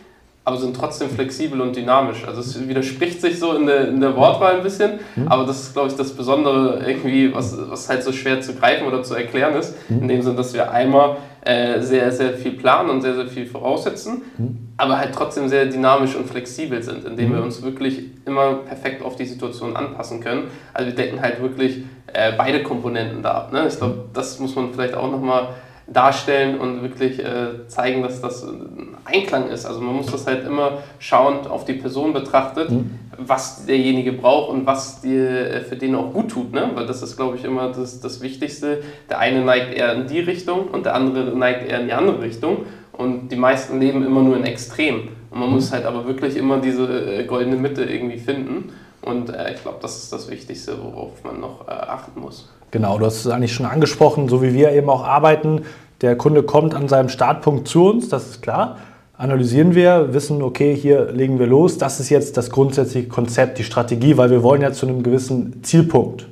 aber 0.47 0.59
sind 0.59 0.77
trotzdem 0.77 1.11
flexibel 1.11 1.61
und 1.61 1.75
dynamisch. 1.75 2.25
Also 2.25 2.41
es 2.41 2.69
widerspricht 2.69 3.21
sich 3.21 3.41
so 3.41 3.55
in 3.55 3.67
der, 3.67 3.89
in 3.89 4.01
der 4.01 4.17
Wortwahl 4.17 4.55
ein 4.55 4.63
bisschen, 4.63 5.01
mhm. 5.17 5.27
aber 5.27 5.45
das 5.45 5.61
ist, 5.61 5.73
glaube 5.73 5.89
ich, 5.89 5.97
das 5.97 6.13
Besondere 6.13 6.85
irgendwie, 6.87 7.35
was, 7.35 7.59
was 7.69 7.89
halt 7.89 8.05
so 8.05 8.13
schwer 8.13 8.41
zu 8.41 8.55
greifen 8.55 8.87
oder 8.87 9.03
zu 9.03 9.17
erklären 9.17 9.57
ist, 9.57 9.75
mhm. 9.89 10.03
in 10.03 10.09
dem 10.09 10.23
Sinne, 10.23 10.37
dass 10.37 10.55
wir 10.55 10.71
einmal 10.71 11.17
äh, 11.45 11.81
sehr, 11.81 12.13
sehr 12.13 12.35
viel 12.35 12.53
planen 12.53 12.91
und 12.91 13.03
sehr, 13.03 13.17
sehr 13.17 13.27
viel 13.27 13.45
voraussetzen, 13.45 14.23
mhm. 14.39 14.69
aber 14.77 14.99
halt 14.99 15.13
trotzdem 15.13 15.49
sehr 15.49 15.67
dynamisch 15.67 16.15
und 16.15 16.29
flexibel 16.29 16.81
sind, 16.81 17.05
indem 17.05 17.33
wir 17.33 17.39
mhm. 17.39 17.47
uns 17.47 17.63
wirklich 17.63 18.05
immer 18.25 18.55
perfekt 18.55 19.03
auf 19.03 19.17
die 19.17 19.27
Situation 19.27 19.75
anpassen 19.75 20.21
können. 20.21 20.45
Also 20.73 20.91
wir 20.91 20.95
decken 20.95 21.23
halt 21.23 21.43
wirklich 21.43 21.79
äh, 22.13 22.31
beide 22.39 22.63
Komponenten 22.63 23.21
da 23.21 23.33
ab. 23.33 23.53
Ne? 23.53 23.67
Ich 23.67 23.79
glaube, 23.79 23.95
mhm. 23.95 24.13
das 24.13 24.39
muss 24.39 24.55
man 24.55 24.73
vielleicht 24.73 24.95
auch 24.95 25.11
nochmal 25.11 25.49
darstellen 25.87 26.59
und 26.59 26.83
wirklich 26.83 27.21
äh, 27.21 27.69
zeigen, 27.69 28.03
dass 28.03 28.21
das 28.21 28.43
ein 28.43 28.97
Einklang 29.05 29.49
ist. 29.49 29.67
Also 29.67 29.81
man 29.81 29.95
muss 29.95 30.07
das 30.07 30.27
halt 30.27 30.45
immer 30.45 30.79
schauend 30.99 31.47
auf 31.47 31.65
die 31.65 31.75
Person 31.75 32.13
betrachtet, 32.13 32.71
mhm. 32.71 32.91
was 33.17 33.67
derjenige 33.67 34.13
braucht 34.13 34.51
und 34.51 34.67
was 34.67 35.01
dir 35.01 35.51
äh, 35.51 35.61
für 35.61 35.77
den 35.77 35.95
auch 35.95 36.13
gut 36.13 36.31
tut. 36.31 36.53
Ne? 36.53 36.71
Weil 36.75 36.87
das 36.87 37.03
ist, 37.03 37.17
glaube 37.17 37.37
ich, 37.37 37.45
immer 37.45 37.69
das, 37.69 38.01
das 38.01 38.21
Wichtigste. 38.21 38.83
Der 39.09 39.21
eine 39.21 39.45
neigt 39.45 39.75
eher 39.75 39.93
in 39.95 40.09
die 40.09 40.21
Richtung 40.21 40.69
und 40.69 40.87
der 40.87 40.95
andere 40.95 41.37
neigt 41.37 41.71
eher 41.71 41.81
in 41.81 41.87
die 41.87 41.93
andere 41.93 42.21
Richtung. 42.21 42.67
Und 42.93 43.29
die 43.29 43.37
meisten 43.37 43.79
leben 43.79 44.05
immer 44.05 44.23
nur 44.23 44.37
in 44.37 44.45
Extrem. 44.45 45.09
Und 45.31 45.39
man 45.39 45.49
mhm. 45.49 45.55
muss 45.55 45.73
halt 45.73 45.85
aber 45.85 46.07
wirklich 46.07 46.37
immer 46.37 46.59
diese 46.59 47.21
äh, 47.21 47.25
goldene 47.25 47.57
Mitte 47.57 47.85
irgendwie 47.85 48.19
finden. 48.19 48.73
Und 49.07 49.31
äh, 49.31 49.55
ich 49.55 49.63
glaube, 49.63 49.79
das 49.81 49.97
ist 49.99 50.13
das 50.13 50.29
Wichtigste, 50.29 50.77
worauf 50.83 51.23
man 51.23 51.41
noch 51.41 51.69
äh, 51.69 51.71
achten 51.71 52.21
muss. 52.21 52.51
Genau, 52.73 52.99
du 52.99 53.07
hast 53.07 53.25
es 53.25 53.29
eigentlich 53.29 53.55
schon 53.55 53.65
angesprochen, 53.65 54.29
so 54.29 54.43
wie 54.43 54.53
wir 54.53 54.73
eben 54.73 54.91
auch 54.91 55.05
arbeiten. 55.05 55.63
Der 56.01 56.17
Kunde 56.17 56.43
kommt 56.43 56.75
an 56.75 56.89
seinem 56.89 57.09
Startpunkt 57.09 57.69
zu 57.69 57.89
uns, 57.89 58.09
das 58.09 58.29
ist 58.29 58.43
klar. 58.43 58.79
Analysieren 59.17 59.77
wir, 59.77 60.13
wissen, 60.13 60.43
okay, 60.43 60.75
hier 60.75 61.13
legen 61.13 61.39
wir 61.39 61.47
los. 61.47 61.79
Das 61.79 62.01
ist 62.01 62.11
jetzt 62.11 62.37
das 62.37 62.51
grundsätzliche 62.51 63.07
Konzept, 63.07 63.59
die 63.59 63.65
Strategie, 63.65 64.17
weil 64.17 64.31
wir 64.31 64.43
wollen 64.43 64.61
ja 64.61 64.73
zu 64.73 64.87
einem 64.87 65.05
gewissen 65.05 65.63
Zielpunkt. 65.63 66.27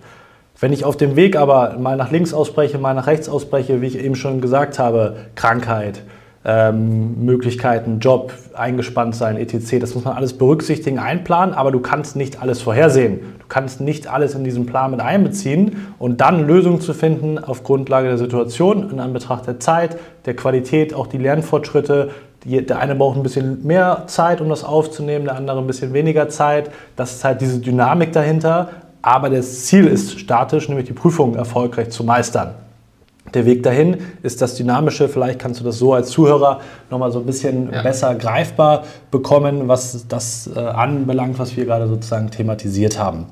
Wenn 0.59 0.73
ich 0.73 0.85
auf 0.85 0.97
dem 0.97 1.15
Weg 1.15 1.37
aber 1.37 1.79
mal 1.79 1.97
nach 1.97 2.11
links 2.11 2.35
ausbreche, 2.35 2.79
mal 2.79 2.95
nach 2.95 3.07
rechts 3.07 3.29
ausbreche, 3.29 3.81
wie 3.81 3.87
ich 3.87 3.99
eben 3.99 4.17
schon 4.17 4.41
gesagt 4.41 4.81
habe, 4.81 5.17
Krankheit, 5.37 6.03
ähm, 6.45 7.25
Möglichkeiten, 7.25 8.01
Job, 8.01 8.33
eingespannt 8.53 9.15
sein, 9.15 9.37
etc. 9.37 9.79
Das 9.81 9.95
muss 9.95 10.05
man 10.05 10.15
alles 10.15 10.37
berücksichtigen, 10.37 10.99
einplanen, 10.99 11.55
aber 11.55 11.71
du 11.73 11.81
kannst 11.81 12.17
nicht 12.17 12.43
alles 12.43 12.61
vorhersehen. 12.61 13.21
Du 13.39 13.47
kannst 13.49 13.81
nicht 13.81 14.07
alles 14.09 14.35
in 14.35 14.45
diesen 14.45 14.67
Plan 14.67 14.91
mit 14.91 15.01
einbeziehen 15.01 15.89
und 15.99 16.21
dann 16.21 16.47
Lösungen 16.47 16.81
zu 16.81 16.93
finden 16.93 17.39
auf 17.39 17.65
Grundlage 17.65 18.09
der 18.09 18.19
Situation, 18.19 18.91
in 18.91 19.01
Anbetracht 19.01 19.47
der 19.47 19.59
Zeit, 19.59 19.97
der 20.27 20.37
Qualität, 20.37 20.93
auch 20.93 21.07
die 21.07 21.19
Lernfortschritte. 21.19 22.11
Die, 22.45 22.65
der 22.65 22.79
eine 22.79 22.95
braucht 22.95 23.17
ein 23.17 23.23
bisschen 23.23 23.67
mehr 23.67 24.05
Zeit, 24.07 24.43
um 24.43 24.51
das 24.51 24.65
aufzunehmen, 24.65 25.25
der 25.25 25.37
andere 25.37 25.59
ein 25.59 25.67
bisschen 25.67 25.95
weniger 25.95 26.29
Zeit. 26.29 26.71
Das 26.95 27.15
ist 27.15 27.25
halt 27.25 27.41
diese 27.41 27.59
Dynamik 27.59 28.13
dahinter. 28.13 28.69
Aber 29.01 29.31
das 29.31 29.67
Ziel 29.67 29.87
ist 29.87 30.19
statisch, 30.19 30.69
nämlich 30.69 30.87
die 30.87 30.93
Prüfung 30.95 31.37
erfolgreich 31.37 31.91
zu 31.91 32.05
meistern. 32.05 32.55
Der 33.35 33.47
Weg 33.47 33.63
dahin 33.63 33.99
ist 34.23 34.41
das 34.41 34.55
Dynamische. 34.55 35.09
Vielleicht 35.09 35.39
kannst 35.39 35.61
du 35.61 35.65
das 35.65 35.79
so 35.79 35.93
als 35.93 36.11
Zuhörer 36.11 36.61
nochmal 36.91 37.13
so 37.13 37.19
ein 37.19 37.27
bisschen 37.27 37.73
ja. 37.73 37.83
besser 37.83 38.15
greifbar 38.15 38.85
bekommen, 39.11 39.69
was 39.69 40.07
das 40.09 40.49
äh, 40.55 40.59
anbelangt, 40.59 41.39
was 41.39 41.57
wir 41.57 41.65
gerade 41.65 41.89
sozusagen 41.89 42.31
thematisiert 42.31 42.99
haben. 42.99 43.27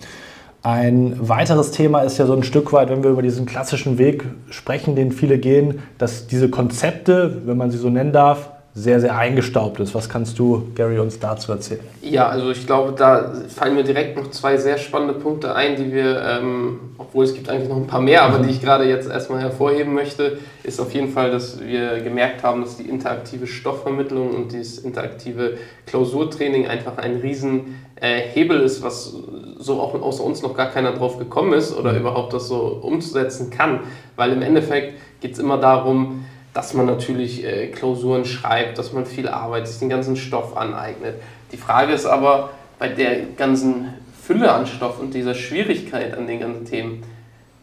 Ein 0.65 1.17
weiteres 1.19 1.73
Thema 1.73 2.03
ist 2.03 2.19
ja 2.19 2.27
so 2.27 2.35
ein 2.35 2.45
Stück 2.45 2.73
weit, 2.73 2.89
wenn 2.89 3.03
wir 3.03 3.11
über 3.11 3.23
diesen 3.23 3.47
klassischen 3.47 3.99
Weg 3.99 4.25
sprechen, 4.51 4.95
den 4.95 5.11
viele 5.11 5.39
gehen, 5.39 5.81
dass 5.99 6.29
diese 6.29 6.51
Konzepte, 6.51 7.43
wenn 7.47 7.57
man 7.57 7.73
sie 7.73 7.79
so 7.79 7.91
nennen 7.91 8.13
darf, 8.13 8.52
sehr, 8.75 9.01
sehr 9.01 9.17
eingestaubt 9.17 9.81
ist. 9.81 9.95
Was 9.95 10.09
kannst 10.09 10.39
du, 10.39 10.69
Gary, 10.75 10.99
uns 10.99 11.19
dazu 11.19 11.53
erzählen? 11.53 11.81
Ja, 12.01 12.29
also 12.29 12.51
ich 12.51 12.67
glaube, 12.67 12.93
da 12.97 13.33
fallen 13.49 13.75
mir 13.75 13.85
direkt 13.85 14.17
noch 14.17 14.31
zwei 14.31 14.57
sehr 14.57 14.79
spannende 14.79 15.13
Punkte 15.15 15.55
ein, 15.55 15.77
die 15.77 15.93
wir, 15.93 16.23
ähm, 16.23 16.81
obwohl 16.97 17.25
es 17.25 17.35
gibt 17.35 17.51
eigentlich 17.51 17.69
noch 17.69 17.77
ein 17.77 17.87
paar 17.87 18.01
mehr, 18.01 18.23
aber 18.23 18.39
die 18.39 18.51
ich 18.51 18.63
gerade 18.63 18.89
jetzt 18.89 19.11
erstmal 19.11 19.41
hervorheben 19.41 19.93
möchte, 19.93 20.39
ist 20.63 20.81
auf 20.81 20.95
jeden 20.95 21.09
Fall, 21.09 21.31
dass 21.31 21.61
wir 21.61 22.01
gemerkt 22.01 22.43
haben, 22.45 22.63
dass 22.63 22.79
die 22.79 22.89
interaktive 22.89 23.47
Stoffvermittlung 23.47 24.31
und 24.31 24.53
dieses 24.53 24.79
interaktive 24.79 25.59
Klausurtraining 25.87 26.67
einfach 26.67 26.97
ein 26.97 27.17
Riesenhebel 27.17 28.61
äh, 28.61 28.65
ist, 28.65 28.83
was 28.83 29.15
so 29.59 29.81
auch 29.81 29.95
außer 30.01 30.25
uns 30.25 30.41
noch 30.41 30.57
gar 30.57 30.71
keiner 30.71 30.93
drauf 30.93 31.19
gekommen 31.19 31.53
ist 31.53 31.77
oder 31.77 31.93
mhm. 31.93 32.01
überhaupt 32.01 32.33
das 32.33 32.49
so 32.49 32.81
umzusetzen 32.81 33.51
kann, 33.51 33.81
weil 34.17 34.33
im 34.33 34.41
Endeffekt 34.41 34.95
geht 35.21 35.35
es 35.35 35.39
immer 35.39 35.59
darum, 35.59 36.25
dass 36.55 36.75
man 36.75 36.87
natürlich 36.87 37.45
äh, 37.45 37.69
Klausuren 37.69 38.25
schreibt, 38.25 38.79
dass 38.79 38.93
man 38.93 39.07
viel 39.07 39.29
arbeitet, 39.29 39.69
sich 39.69 39.79
den 39.79 39.89
ganzen 39.89 40.17
Stoff 40.17 40.57
aneignet. 40.57 41.15
Die 41.51 41.57
Frage 41.57 41.93
ist 41.93 42.07
aber 42.07 42.51
bei 42.79 42.89
der 42.89 43.21
ganzen 43.37 43.95
Fülle 44.21 44.53
an 44.53 44.67
Stoff 44.67 45.01
und 45.01 45.15
dieser 45.15 45.35
Schwierigkeit 45.35 46.17
an 46.17 46.27
den 46.27 46.41
ganzen 46.41 46.65
Themen, 46.65 47.03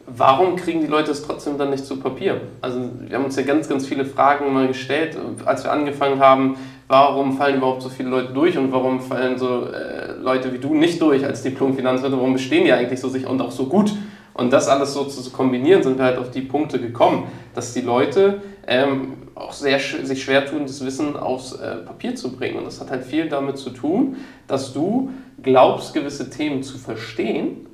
warum 0.06 0.56
kriegen 0.56 0.82
die 0.82 0.88
Leute 0.88 1.12
es 1.12 1.24
trotzdem 1.24 1.58
dann 1.58 1.70
nicht 1.70 1.86
zu 1.86 2.00
Papier? 2.00 2.42
Also 2.62 2.80
wir 3.08 3.16
haben 3.18 3.26
uns 3.26 3.36
ja 3.36 3.44
ganz, 3.44 3.70
ganz 3.70 3.88
viele 3.88 4.06
Fragen 4.06 4.52
mal 4.54 4.68
gestellt, 4.68 5.18
als 5.46 5.64
wir 5.64 5.72
angefangen 5.72 6.20
haben, 6.20 6.58
warum 6.88 7.38
fallen 7.38 7.58
überhaupt 7.58 7.82
so 7.82 7.90
viele 7.90 8.10
Leute 8.10 8.34
durch 8.34 8.58
und 8.58 8.72
warum 8.72 9.00
fallen 9.00 9.38
so 9.38 9.68
äh, 9.68 10.14
Leute 10.20 10.52
wie 10.52 10.58
du 10.58 10.74
nicht 10.74 11.02
durch 11.02 11.26
als 11.26 11.44
Diplom-Finanzwirte, 11.44 12.18
warum 12.18 12.34
bestehen 12.34 12.66
die 12.66 12.74
eigentlich 12.74 13.00
so 13.00 13.10
sicher 13.10 13.30
und 13.30 13.42
auch 13.42 13.52
so 13.52 13.68
gut? 13.68 13.94
Und 14.34 14.54
das 14.54 14.70
alles 14.70 14.94
so 14.94 15.04
zu 15.04 15.30
kombinieren, 15.32 15.84
sind 15.84 15.98
wir 15.98 16.06
halt 16.06 16.18
auf 16.18 16.32
die 16.32 16.42
Punkte 16.42 16.80
gekommen, 16.80 17.28
dass 17.54 17.74
die 17.74 17.82
Leute 17.82 18.42
ähm, 18.70 19.14
auch 19.34 19.52
sehr 19.52 19.80
sich 19.80 20.24
schwer 20.24 20.46
tun, 20.46 20.62
das 20.62 20.86
Wissen 20.86 21.18
aufs 21.18 21.54
äh, 21.54 21.78
Papier 21.78 22.16
zu 22.16 22.32
bringen. 22.32 22.60
Und 22.60 22.66
das 22.66 22.80
hat 22.80 22.92
halt 22.92 23.04
viel 23.04 23.28
damit 23.28 23.58
zu 23.58 23.72
tun, 23.72 24.18
dass 24.48 24.74
du 24.74 25.10
glaubst, 25.42 25.94
gewisse 25.94 26.30
Themen 26.30 26.62
zu 26.62 26.78
verstehen, 26.78 27.66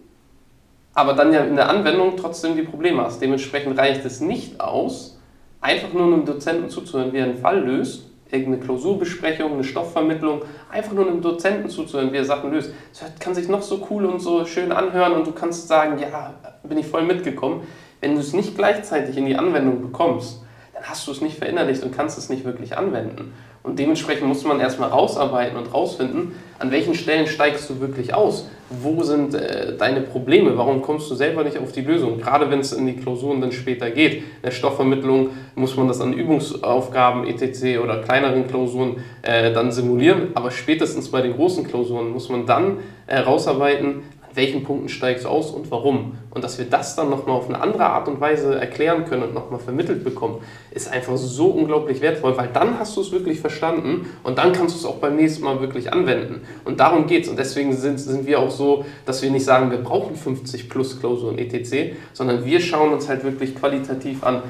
aber 0.94 1.14
dann 1.14 1.34
ja 1.34 1.44
in 1.44 1.58
der 1.58 1.70
Anwendung 1.70 2.16
trotzdem 2.16 2.56
die 2.56 2.64
Probleme 2.64 3.04
hast. 3.04 3.22
Dementsprechend 3.22 3.78
reicht 3.78 4.06
es 4.06 4.22
nicht 4.22 4.62
aus, 4.62 5.20
einfach 5.60 5.92
nur 5.92 6.06
einem 6.06 6.26
Dozenten 6.26 6.70
zuzuhören, 6.70 7.12
wie 7.12 7.18
er 7.18 7.26
einen 7.26 7.40
Fall 7.40 7.60
löst, 7.60 8.10
irgendeine 8.32 8.64
Klausurbesprechung, 8.64 9.52
eine 9.52 9.64
Stoffvermittlung, 9.66 10.44
einfach 10.72 10.94
nur 10.94 11.06
einem 11.06 11.22
Dozenten 11.22 11.70
zuzuhören, 11.70 12.14
wie 12.14 12.18
er 12.18 12.26
Sachen 12.26 12.54
löst. 12.54 12.72
Das 12.98 13.20
kann 13.20 13.36
sich 13.36 13.50
noch 13.50 13.62
so 13.62 13.86
cool 13.90 14.06
und 14.06 14.22
so 14.22 14.46
schön 14.46 14.72
anhören 14.72 15.12
und 15.12 15.28
du 15.28 15.34
kannst 15.34 15.68
sagen, 15.68 16.00
ja, 16.00 16.36
bin 16.64 16.78
ich 16.78 16.88
voll 16.88 17.04
mitgekommen. 17.04 17.68
Wenn 18.00 18.14
du 18.14 18.22
es 18.22 18.32
nicht 18.32 18.56
gleichzeitig 18.56 19.18
in 19.18 19.26
die 19.26 19.36
Anwendung 19.36 19.82
bekommst, 19.82 20.45
hast 20.86 21.08
du 21.08 21.12
es 21.12 21.22
nicht 21.22 21.38
verinnerlicht 21.38 21.84
und 21.84 21.96
kannst 21.96 22.18
es 22.18 22.30
nicht 22.30 22.46
wirklich 22.46 22.78
anwenden. 22.78 23.34
Und 23.66 23.80
dementsprechend 23.80 24.28
muss 24.28 24.44
man 24.44 24.60
erstmal 24.60 24.90
rausarbeiten 24.90 25.58
und 25.58 25.74
rausfinden, 25.74 26.34
an 26.60 26.72
welchen 26.72 26.94
Stellen 26.94 27.26
steigst 27.26 27.68
du 27.70 27.80
wirklich 27.80 28.14
aus? 28.14 28.48
Wo 28.70 29.02
sind 29.02 29.34
äh, 29.34 29.76
deine 29.76 30.02
Probleme? 30.02 30.56
Warum 30.56 30.84
kommst 30.84 31.10
du 31.10 31.16
selber 31.16 31.44
nicht 31.44 31.58
auf 31.58 31.72
die 31.72 31.82
Lösung? 31.82 32.20
Gerade 32.20 32.52
wenn 32.52 32.60
es 32.60 32.74
in 32.74 32.86
die 32.86 32.96
Klausuren 32.96 33.42
dann 33.42 33.52
später 33.52 33.90
geht. 33.90 34.18
In 34.18 34.24
der 34.44 34.52
Stoffvermittlung 34.52 35.32
muss 35.56 35.76
man 35.76 35.88
das 35.88 36.00
an 36.00 36.14
Übungsaufgaben 36.14 37.26
etc. 37.26 37.80
oder 37.84 38.02
kleineren 38.04 38.48
Klausuren 38.48 39.04
äh, 39.24 39.52
dann 39.52 39.72
simulieren. 39.72 40.30
Aber 40.36 40.52
spätestens 40.52 41.10
bei 41.10 41.22
den 41.22 41.34
großen 41.34 41.66
Klausuren 41.66 42.12
muss 42.12 42.30
man 42.30 42.46
dann 42.46 42.78
äh, 43.08 43.18
rausarbeiten, 43.18 44.04
welchen 44.36 44.64
Punkten 44.64 44.90
steigst 44.90 45.26
du 45.26 45.30
aus 45.30 45.52
und 45.52 45.72
warum. 45.72 46.18
Und 46.30 46.44
dass 46.44 46.58
wir 46.58 46.66
das 46.66 46.96
dann 46.96 47.10
nochmal 47.10 47.38
auf 47.38 47.48
eine 47.48 47.62
andere 47.62 47.86
Art 47.86 48.08
und 48.08 48.20
Weise 48.20 48.60
erklären 48.60 49.06
können 49.06 49.24
und 49.24 49.34
nochmal 49.34 49.60
vermittelt 49.60 50.04
bekommen, 50.04 50.42
ist 50.72 50.92
einfach 50.92 51.18
so 51.18 51.48
unglaublich 51.48 52.02
wertvoll, 52.02 52.38
weil 52.38 52.50
dann 52.54 52.78
hast 52.80 52.98
du 52.98 53.02
es 53.02 53.12
wirklich 53.12 53.40
verstanden 53.40 54.08
und 54.24 54.38
dann 54.38 54.52
kannst 54.54 54.76
du 54.76 54.80
es 54.80 54.86
auch 54.86 54.98
beim 54.98 55.16
nächsten 55.16 55.44
Mal 55.44 55.62
wirklich 55.62 55.94
anwenden. 55.94 56.42
Und 56.66 56.80
darum 56.80 57.08
geht 57.08 57.24
es. 57.24 57.30
Und 57.30 57.40
deswegen 57.40 57.74
sind, 57.74 58.00
sind 58.00 58.26
wir 58.26 58.40
auch 58.40 58.52
so, 58.52 58.86
dass 59.06 59.22
wir 59.22 59.32
nicht 59.32 59.46
sagen, 59.46 59.72
wir 59.72 59.80
brauchen 59.80 60.16
50 60.16 60.70
plus 60.70 61.00
Klausuren 61.00 61.38
etc., 61.38 61.96
sondern 62.14 62.46
wir 62.46 62.60
schauen 62.60 62.94
uns 62.94 63.08
halt 63.08 63.24
wirklich 63.24 63.56
qualitativ 63.56 64.24
an, 64.24 64.44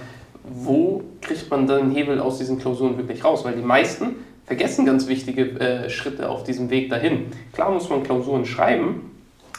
wo 0.44 1.04
kriegt 1.22 1.50
man 1.50 1.68
dann 1.68 1.92
Hebel 1.92 2.20
aus 2.20 2.38
diesen 2.38 2.60
Klausuren 2.60 2.98
wirklich 2.98 3.24
raus? 3.24 3.44
Weil 3.46 3.56
die 3.56 3.64
meisten 3.64 4.16
vergessen 4.46 4.86
ganz 4.86 5.08
wichtige 5.08 5.60
äh, 5.60 5.90
Schritte 5.90 6.30
auf 6.30 6.44
diesem 6.44 6.70
Weg 6.70 6.90
dahin. 6.90 7.28
Klar 7.54 7.72
muss 7.72 7.90
man 7.90 8.04
Klausuren 8.04 8.46
schreiben, 8.46 9.15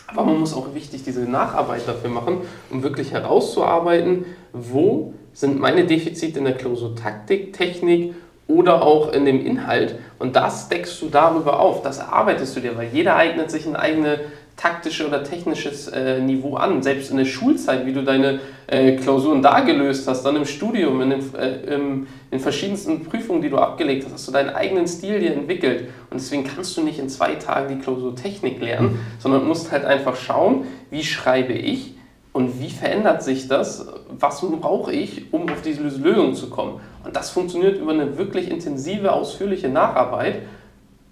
aber 0.09 0.25
man 0.25 0.39
muss 0.39 0.55
auch 0.55 0.75
wichtig 0.75 1.03
diese 1.05 1.23
Nacharbeit 1.23 1.87
dafür 1.87 2.11
machen, 2.11 2.39
um 2.71 2.83
wirklich 2.83 3.13
herauszuarbeiten, 3.13 4.25
wo 4.53 5.15
sind 5.33 5.59
meine 5.59 5.85
Defizite 5.85 6.39
in 6.39 6.45
der 6.45 6.55
Klausurtaktik, 6.55 7.53
Technik 7.53 8.15
oder 8.49 8.83
auch 8.83 9.13
in 9.13 9.25
dem 9.25 9.45
Inhalt. 9.45 9.99
Und 10.19 10.37
das 10.37 10.69
deckst 10.69 11.03
du 11.03 11.09
darüber 11.09 11.61
auf, 11.61 11.83
das 11.83 11.99
erarbeitest 11.99 12.57
du 12.57 12.61
dir, 12.61 12.77
weil 12.77 12.89
jeder 12.93 13.17
eignet 13.17 13.51
sich 13.51 13.67
eine 13.67 13.79
eigene 13.79 14.21
taktische 14.57 15.07
oder 15.07 15.23
technisches 15.23 15.89
äh, 15.89 16.21
Niveau 16.21 16.57
an. 16.57 16.83
Selbst 16.83 17.11
in 17.11 17.19
der 17.19 17.27
Schulzeit, 17.27 17.85
wie 17.85 17.93
du 17.93 18.03
deine 18.03 18.41
äh, 18.67 18.97
Klausuren 18.97 19.43
da 19.43 19.61
gelöst 19.61 20.09
hast, 20.09 20.25
dann 20.25 20.35
im 20.37 20.47
Studium, 20.47 21.03
in 21.03 21.11
den, 21.11 21.35
äh, 21.35 21.75
im, 21.75 22.07
in 22.31 22.41
verschiedensten 22.41 23.05
Prüfungen, 23.05 23.43
die 23.43 23.51
du 23.51 23.59
abgelegt 23.59 24.05
hast, 24.07 24.15
hast 24.15 24.29
du 24.29 24.33
deinen 24.33 24.51
eigenen 24.51 24.89
Stil 24.89 25.21
dir 25.21 25.35
entwickelt. 25.35 25.91
Und 26.11 26.21
deswegen 26.21 26.45
kannst 26.45 26.77
du 26.77 26.83
nicht 26.83 26.99
in 26.99 27.11
zwei 27.11 27.35
Tagen 27.35 27.77
die 27.77 27.83
Klausurtechnik 27.83 28.61
lernen, 28.61 28.93
mhm. 28.93 28.99
sondern 29.19 29.47
musst 29.47 29.71
halt 29.71 29.85
einfach 29.85 30.17
schauen, 30.17 30.65
wie 30.91 31.05
schreibe 31.05 31.53
ich 31.53 31.95
und 32.33 32.61
wie 32.61 32.71
verändert 32.71 33.23
sich 33.23 33.49
das, 33.49 33.87
was 34.19 34.41
brauche 34.41 34.93
ich, 34.93 35.33
um 35.33 35.49
auf 35.51 35.63
diese 35.63 35.83
Lösung 35.83 36.35
zu 36.35 36.49
kommen. 36.49 36.81
Und 37.05 37.15
das 37.15 37.31
funktioniert 37.31 37.79
über 37.79 37.93
eine 37.93 38.17
wirklich 38.17 38.51
intensive, 38.51 39.13
ausführliche 39.13 39.69
Nacharbeit. 39.69 40.43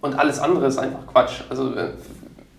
Und 0.00 0.18
alles 0.18 0.38
andere 0.38 0.66
ist 0.66 0.76
einfach 0.76 1.06
Quatsch. 1.06 1.42
Also 1.48 1.74
äh, 1.74 1.92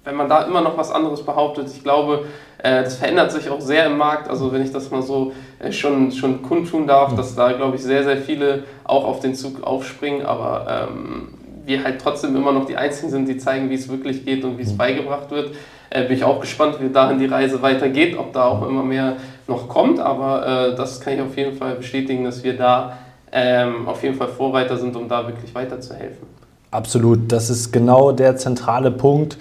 wenn 0.06 0.16
man 0.16 0.30
da 0.30 0.44
immer 0.44 0.62
noch 0.62 0.78
was 0.78 0.92
anderes 0.92 1.24
behauptet, 1.24 1.68
ich 1.68 1.84
glaube, 1.84 2.26
äh, 2.60 2.84
das 2.84 2.98
verändert 2.98 3.32
sich 3.32 3.50
auch 3.50 3.60
sehr 3.60 3.88
im 3.88 3.98
Markt. 3.98 4.30
Also 4.30 4.52
wenn 4.54 4.64
ich 4.64 4.72
das 4.72 4.92
mal 4.92 5.02
so 5.02 5.34
äh, 5.60 5.72
schon, 5.72 6.12
schon 6.12 6.42
kundtun 6.42 6.88
darf, 6.88 7.12
mhm. 7.12 7.18
dass 7.18 7.36
da, 7.36 7.52
glaube 7.52 7.76
ich, 7.76 7.84
sehr, 7.84 8.04
sehr 8.04 8.18
viele 8.18 8.64
auch 8.84 9.06
auf 9.06 9.20
den 9.20 9.36
Zug 9.36 9.64
aufspringen, 9.64 10.26
aber 10.26 10.88
ähm, 10.90 11.28
wir 11.66 11.84
halt 11.84 12.00
trotzdem 12.02 12.36
immer 12.36 12.52
noch 12.52 12.66
die 12.66 12.78
Einzigen 12.78 13.10
sind, 13.10 13.28
die 13.28 13.38
zeigen, 13.38 13.70
wie 13.70 13.76
es 13.76 13.90
wirklich 13.90 14.24
geht 14.24 14.44
und 14.46 14.58
wie 14.58 14.64
es 14.64 14.74
mhm. 14.74 14.78
beigebracht 14.78 15.32
wird. 15.32 15.52
Äh, 15.90 16.04
bin 16.04 16.18
ich 16.18 16.24
auch 16.24 16.40
gespannt, 16.40 16.78
wie 16.80 16.90
dahin 16.90 17.20
die 17.20 17.26
Reise 17.26 17.62
weitergeht, 17.62 18.18
ob 18.18 18.34
da 18.34 18.46
auch 18.46 18.68
immer 18.68 18.84
mehr 18.84 19.18
noch 19.48 19.68
kommt, 19.68 20.00
aber 20.00 20.72
äh, 20.72 20.76
das 20.76 21.02
kann 21.02 21.14
ich 21.14 21.22
auf 21.22 21.36
jeden 21.38 21.58
Fall 21.58 21.76
bestätigen, 21.76 22.24
dass 22.24 22.44
wir 22.44 22.58
da 22.58 22.98
ähm, 23.32 23.88
auf 23.88 24.02
jeden 24.04 24.16
Fall 24.16 24.28
Vorreiter 24.28 24.78
sind, 24.78 24.96
um 24.96 25.08
da 25.08 25.28
wirklich 25.28 25.54
weiterzuhelfen. 25.54 26.28
Absolut, 26.72 27.32
das 27.32 27.50
ist 27.50 27.72
genau 27.72 28.12
der 28.12 28.38
zentrale 28.38 28.92
Punkt 28.92 29.38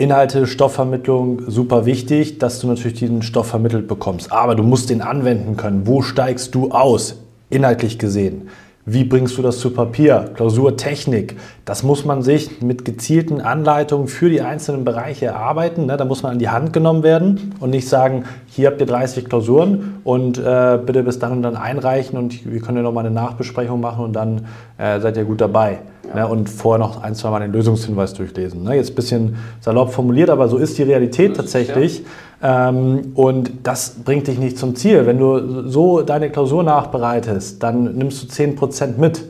Inhalte, 0.00 0.46
Stoffvermittlung, 0.46 1.42
super 1.48 1.84
wichtig, 1.84 2.38
dass 2.38 2.60
du 2.60 2.68
natürlich 2.68 3.00
diesen 3.00 3.22
Stoff 3.22 3.48
vermittelt 3.48 3.88
bekommst. 3.88 4.30
Aber 4.30 4.54
du 4.54 4.62
musst 4.62 4.90
den 4.90 5.02
anwenden 5.02 5.56
können. 5.56 5.88
Wo 5.88 6.02
steigst 6.02 6.54
du 6.54 6.70
aus, 6.70 7.16
inhaltlich 7.50 7.98
gesehen? 7.98 8.48
Wie 8.86 9.02
bringst 9.02 9.36
du 9.36 9.42
das 9.42 9.58
zu 9.58 9.72
Papier? 9.72 10.30
Klausurtechnik. 10.34 11.36
Das 11.64 11.82
muss 11.82 12.04
man 12.04 12.22
sich 12.22 12.62
mit 12.62 12.84
gezielten 12.84 13.40
Anleitungen 13.40 14.06
für 14.06 14.30
die 14.30 14.40
einzelnen 14.40 14.84
Bereiche 14.84 15.26
erarbeiten. 15.26 15.86
Ne? 15.86 15.96
Da 15.96 16.04
muss 16.04 16.22
man 16.22 16.30
an 16.30 16.38
die 16.38 16.48
Hand 16.48 16.72
genommen 16.72 17.02
werden 17.02 17.54
und 17.58 17.70
nicht 17.70 17.88
sagen, 17.88 18.22
hier 18.46 18.68
habt 18.68 18.80
ihr 18.80 18.86
30 18.86 19.24
Klausuren 19.24 19.96
und 20.04 20.38
äh, 20.38 20.78
bitte 20.86 21.02
bis 21.02 21.18
dann 21.18 21.32
und 21.32 21.42
dann 21.42 21.56
einreichen 21.56 22.16
und 22.16 22.50
wir 22.50 22.60
können 22.60 22.76
ja 22.76 22.82
nochmal 22.84 23.04
eine 23.04 23.14
Nachbesprechung 23.14 23.80
machen 23.80 24.04
und 24.04 24.12
dann 24.12 24.46
äh, 24.78 25.00
seid 25.00 25.16
ihr 25.16 25.24
gut 25.24 25.40
dabei. 25.40 25.80
Ja. 26.06 26.14
Ne, 26.14 26.28
und 26.28 26.48
vorher 26.48 26.78
noch 26.78 27.02
ein, 27.02 27.14
zwei 27.14 27.30
Mal 27.30 27.40
den 27.40 27.52
Lösungshinweis 27.52 28.14
durchlesen. 28.14 28.62
Ne? 28.62 28.76
Jetzt 28.76 28.90
ein 28.90 28.94
bisschen 28.94 29.36
salopp 29.60 29.92
formuliert, 29.92 30.30
aber 30.30 30.48
so 30.48 30.56
ist 30.56 30.78
die 30.78 30.82
Realität 30.82 31.36
tatsächlich. 31.36 32.02
Ja. 32.42 32.68
Ähm, 32.68 33.12
und 33.14 33.50
das 33.64 33.96
bringt 34.04 34.26
dich 34.26 34.38
nicht 34.38 34.58
zum 34.58 34.74
Ziel. 34.74 35.06
Wenn 35.06 35.18
du 35.18 35.68
so 35.68 36.02
deine 36.02 36.30
Klausur 36.30 36.62
nachbereitest, 36.62 37.62
dann 37.62 37.96
nimmst 37.96 38.22
du 38.22 38.42
10% 38.42 38.96
mit. 38.98 39.24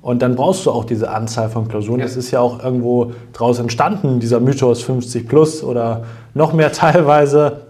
Und 0.00 0.20
dann 0.20 0.36
brauchst 0.36 0.66
du 0.66 0.70
auch 0.70 0.84
diese 0.84 1.10
Anzahl 1.10 1.48
von 1.48 1.66
Klausuren. 1.66 2.00
Ja. 2.00 2.06
Das 2.06 2.16
ist 2.16 2.30
ja 2.30 2.40
auch 2.40 2.62
irgendwo 2.62 3.12
daraus 3.32 3.58
entstanden, 3.58 4.20
dieser 4.20 4.38
Mythos 4.38 4.82
50 4.82 5.26
plus 5.28 5.64
oder 5.64 6.04
noch 6.34 6.52
mehr 6.52 6.72
teilweise, 6.72 7.62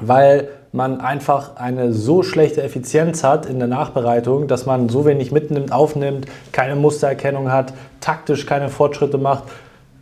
weil 0.00 0.48
man 0.72 1.00
einfach 1.00 1.56
eine 1.56 1.92
so 1.92 2.22
schlechte 2.22 2.62
Effizienz 2.62 3.22
hat 3.22 3.46
in 3.46 3.58
der 3.58 3.68
Nachbereitung, 3.68 4.48
dass 4.48 4.64
man 4.64 4.88
so 4.88 5.04
wenig 5.04 5.30
mitnimmt, 5.30 5.70
aufnimmt, 5.70 6.26
keine 6.50 6.76
Mustererkennung 6.76 7.52
hat, 7.52 7.74
taktisch 8.00 8.46
keine 8.46 8.70
Fortschritte 8.70 9.18
macht. 9.18 9.44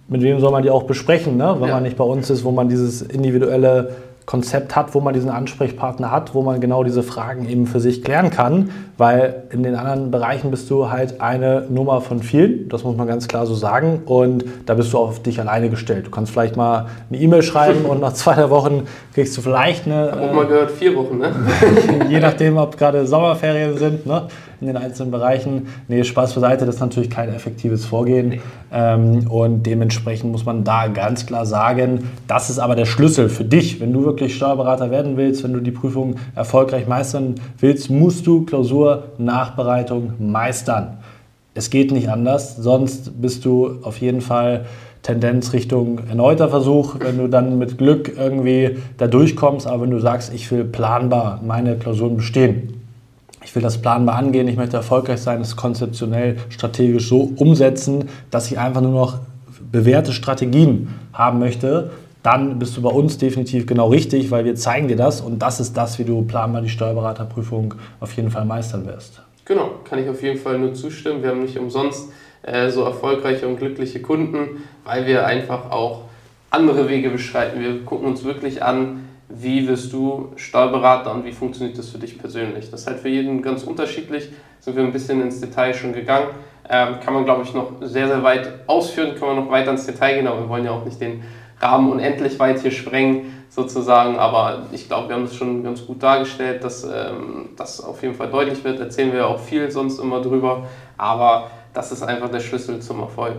Mit 0.06 0.22
wem 0.22 0.40
soll 0.40 0.52
man 0.52 0.62
die 0.62 0.70
auch 0.70 0.84
besprechen, 0.84 1.36
ne? 1.36 1.56
wenn 1.58 1.68
ja. 1.68 1.74
man 1.74 1.82
nicht 1.82 1.96
bei 1.96 2.04
uns 2.04 2.30
ist, 2.30 2.44
wo 2.44 2.52
man 2.52 2.68
dieses 2.68 3.02
individuelle 3.02 3.96
Konzept 4.26 4.76
hat, 4.76 4.94
wo 4.94 5.00
man 5.00 5.14
diesen 5.14 5.30
Ansprechpartner 5.30 6.10
hat, 6.10 6.34
wo 6.34 6.42
man 6.42 6.60
genau 6.60 6.84
diese 6.84 7.02
Fragen 7.02 7.48
eben 7.48 7.66
für 7.66 7.80
sich 7.80 8.04
klären 8.04 8.30
kann, 8.30 8.70
weil 8.96 9.44
in 9.50 9.62
den 9.62 9.74
anderen 9.74 10.10
Bereichen 10.10 10.50
bist 10.50 10.70
du 10.70 10.90
halt 10.90 11.20
eine 11.20 11.66
Nummer 11.68 12.00
von 12.00 12.22
vielen, 12.22 12.68
das 12.68 12.84
muss 12.84 12.96
man 12.96 13.06
ganz 13.06 13.26
klar 13.26 13.46
so 13.46 13.54
sagen 13.54 14.02
und 14.06 14.44
da 14.66 14.74
bist 14.74 14.92
du 14.92 14.98
auf 14.98 15.20
dich 15.22 15.40
alleine 15.40 15.68
gestellt. 15.68 16.06
Du 16.06 16.10
kannst 16.10 16.32
vielleicht 16.32 16.56
mal 16.56 16.86
eine 17.08 17.20
E-Mail 17.20 17.42
schreiben 17.42 17.84
und 17.86 18.00
nach 18.00 18.12
zwei 18.12 18.34
drei 18.34 18.50
Wochen 18.50 18.86
kriegst 19.14 19.36
du 19.36 19.40
vielleicht 19.40 19.86
eine... 19.86 20.12
Hab 20.12 20.20
auch 20.20 20.32
mal 20.32 20.46
gehört, 20.46 20.70
vier 20.70 20.94
Wochen, 20.94 21.18
ne? 21.18 21.32
je 22.08 22.20
nachdem, 22.20 22.56
ob 22.56 22.76
gerade 22.76 23.06
Sommerferien 23.06 23.76
sind, 23.78 24.06
ne? 24.06 24.28
In 24.60 24.66
den 24.66 24.76
einzelnen 24.76 25.10
Bereichen. 25.10 25.68
Nee, 25.88 26.04
Spaß 26.04 26.34
beiseite, 26.34 26.66
das 26.66 26.76
ist 26.76 26.80
natürlich 26.80 27.10
kein 27.10 27.28
effektives 27.32 27.84
Vorgehen. 27.84 28.28
Nee. 28.28 28.40
Ähm, 28.72 29.26
und 29.28 29.64
dementsprechend 29.64 30.30
muss 30.30 30.44
man 30.44 30.64
da 30.64 30.88
ganz 30.88 31.26
klar 31.26 31.46
sagen, 31.46 32.10
das 32.26 32.50
ist 32.50 32.58
aber 32.58 32.76
der 32.76 32.84
Schlüssel 32.84 33.28
für 33.28 33.44
dich. 33.44 33.80
Wenn 33.80 33.92
du 33.92 34.04
wirklich 34.04 34.36
Steuerberater 34.36 34.90
werden 34.90 35.16
willst, 35.16 35.42
wenn 35.44 35.52
du 35.52 35.60
die 35.60 35.70
Prüfung 35.70 36.16
erfolgreich 36.34 36.86
meistern 36.86 37.36
willst, 37.58 37.90
musst 37.90 38.26
du 38.26 38.44
Klausur 38.44 39.04
Nachbereitung 39.18 40.12
meistern. 40.18 40.98
Es 41.54 41.70
geht 41.70 41.90
nicht 41.90 42.08
anders, 42.08 42.56
sonst 42.56 43.20
bist 43.20 43.44
du 43.44 43.78
auf 43.82 43.98
jeden 43.98 44.20
Fall 44.20 44.66
Tendenz 45.02 45.52
Richtung 45.52 46.00
erneuter 46.08 46.48
Versuch, 46.48 46.96
wenn 47.00 47.18
du 47.18 47.28
dann 47.28 47.58
mit 47.58 47.78
Glück 47.78 48.12
irgendwie 48.16 48.76
da 48.98 49.06
durchkommst, 49.06 49.66
aber 49.66 49.82
wenn 49.82 49.90
du 49.90 49.98
sagst, 49.98 50.32
ich 50.34 50.50
will 50.50 50.64
planbar 50.64 51.40
meine 51.44 51.76
Klausuren 51.76 52.16
bestehen, 52.16 52.79
ich 53.44 53.54
will 53.54 53.62
das 53.62 53.80
planbar 53.80 54.16
angehen, 54.16 54.48
ich 54.48 54.56
möchte 54.56 54.76
erfolgreich 54.76 55.20
sein, 55.20 55.40
es 55.40 55.56
konzeptionell, 55.56 56.36
strategisch 56.48 57.08
so 57.08 57.32
umsetzen, 57.36 58.08
dass 58.30 58.50
ich 58.50 58.58
einfach 58.58 58.80
nur 58.80 58.92
noch 58.92 59.18
bewährte 59.72 60.12
Strategien 60.12 60.94
haben 61.12 61.38
möchte, 61.38 61.90
dann 62.22 62.58
bist 62.58 62.76
du 62.76 62.82
bei 62.82 62.90
uns 62.90 63.16
definitiv 63.18 63.66
genau 63.66 63.88
richtig, 63.88 64.30
weil 64.30 64.44
wir 64.44 64.54
zeigen 64.54 64.88
dir 64.88 64.96
das 64.96 65.20
und 65.20 65.38
das 65.38 65.60
ist 65.60 65.76
das, 65.76 65.98
wie 65.98 66.04
du 66.04 66.22
planbar 66.22 66.60
die 66.60 66.68
Steuerberaterprüfung 66.68 67.74
auf 67.98 68.12
jeden 68.14 68.30
Fall 68.30 68.44
meistern 68.44 68.86
wirst. 68.86 69.22
Genau, 69.46 69.70
kann 69.84 69.98
ich 69.98 70.08
auf 70.08 70.22
jeden 70.22 70.38
Fall 70.38 70.58
nur 70.58 70.74
zustimmen. 70.74 71.22
Wir 71.22 71.30
haben 71.30 71.42
nicht 71.42 71.58
umsonst 71.58 72.10
äh, 72.42 72.70
so 72.70 72.84
erfolgreiche 72.84 73.48
und 73.48 73.58
glückliche 73.58 74.00
Kunden, 74.00 74.62
weil 74.84 75.06
wir 75.06 75.26
einfach 75.26 75.70
auch 75.70 76.02
andere 76.50 76.88
Wege 76.88 77.10
beschreiten. 77.10 77.60
Wir 77.60 77.84
gucken 77.84 78.06
uns 78.06 78.22
wirklich 78.24 78.62
an, 78.62 79.08
wie 79.30 79.66
wirst 79.68 79.92
du 79.92 80.32
Steuerberater 80.36 81.12
und 81.14 81.24
wie 81.24 81.32
funktioniert 81.32 81.78
das 81.78 81.88
für 81.88 81.98
dich 81.98 82.18
persönlich. 82.18 82.70
Das 82.70 82.82
ist 82.82 82.86
halt 82.86 82.98
für 82.98 83.08
jeden 83.08 83.42
ganz 83.42 83.62
unterschiedlich. 83.62 84.28
Sind 84.58 84.76
wir 84.76 84.82
ein 84.82 84.92
bisschen 84.92 85.22
ins 85.22 85.40
Detail 85.40 85.72
schon 85.72 85.92
gegangen. 85.92 86.28
Ähm, 86.68 87.00
kann 87.00 87.14
man, 87.14 87.24
glaube 87.24 87.42
ich, 87.44 87.54
noch 87.54 87.72
sehr, 87.80 88.06
sehr 88.08 88.22
weit 88.22 88.48
ausführen, 88.66 89.14
kann 89.18 89.28
man 89.28 89.44
noch 89.44 89.50
weiter 89.50 89.70
ins 89.72 89.86
Detail 89.86 90.14
gehen, 90.14 90.26
aber 90.26 90.40
wir 90.40 90.48
wollen 90.48 90.64
ja 90.64 90.72
auch 90.72 90.84
nicht 90.84 91.00
den 91.00 91.22
Rahmen 91.60 91.90
unendlich 91.90 92.38
weit 92.38 92.60
hier 92.60 92.70
sprengen, 92.70 93.44
sozusagen. 93.48 94.18
Aber 94.18 94.66
ich 94.72 94.86
glaube, 94.86 95.08
wir 95.08 95.16
haben 95.16 95.24
es 95.24 95.34
schon 95.34 95.62
ganz 95.64 95.86
gut 95.86 96.02
dargestellt, 96.02 96.62
dass 96.62 96.84
ähm, 96.84 97.50
das 97.56 97.82
auf 97.82 98.02
jeden 98.02 98.14
Fall 98.14 98.30
deutlich 98.30 98.62
wird. 98.64 98.80
Erzählen 98.80 99.12
wir 99.12 99.26
auch 99.26 99.40
viel 99.40 99.70
sonst 99.70 99.98
immer 99.98 100.20
drüber, 100.20 100.66
aber 100.96 101.50
das 101.72 101.92
ist 101.92 102.02
einfach 102.02 102.30
der 102.30 102.40
Schlüssel 102.40 102.80
zum 102.80 103.00
Erfolg 103.00 103.36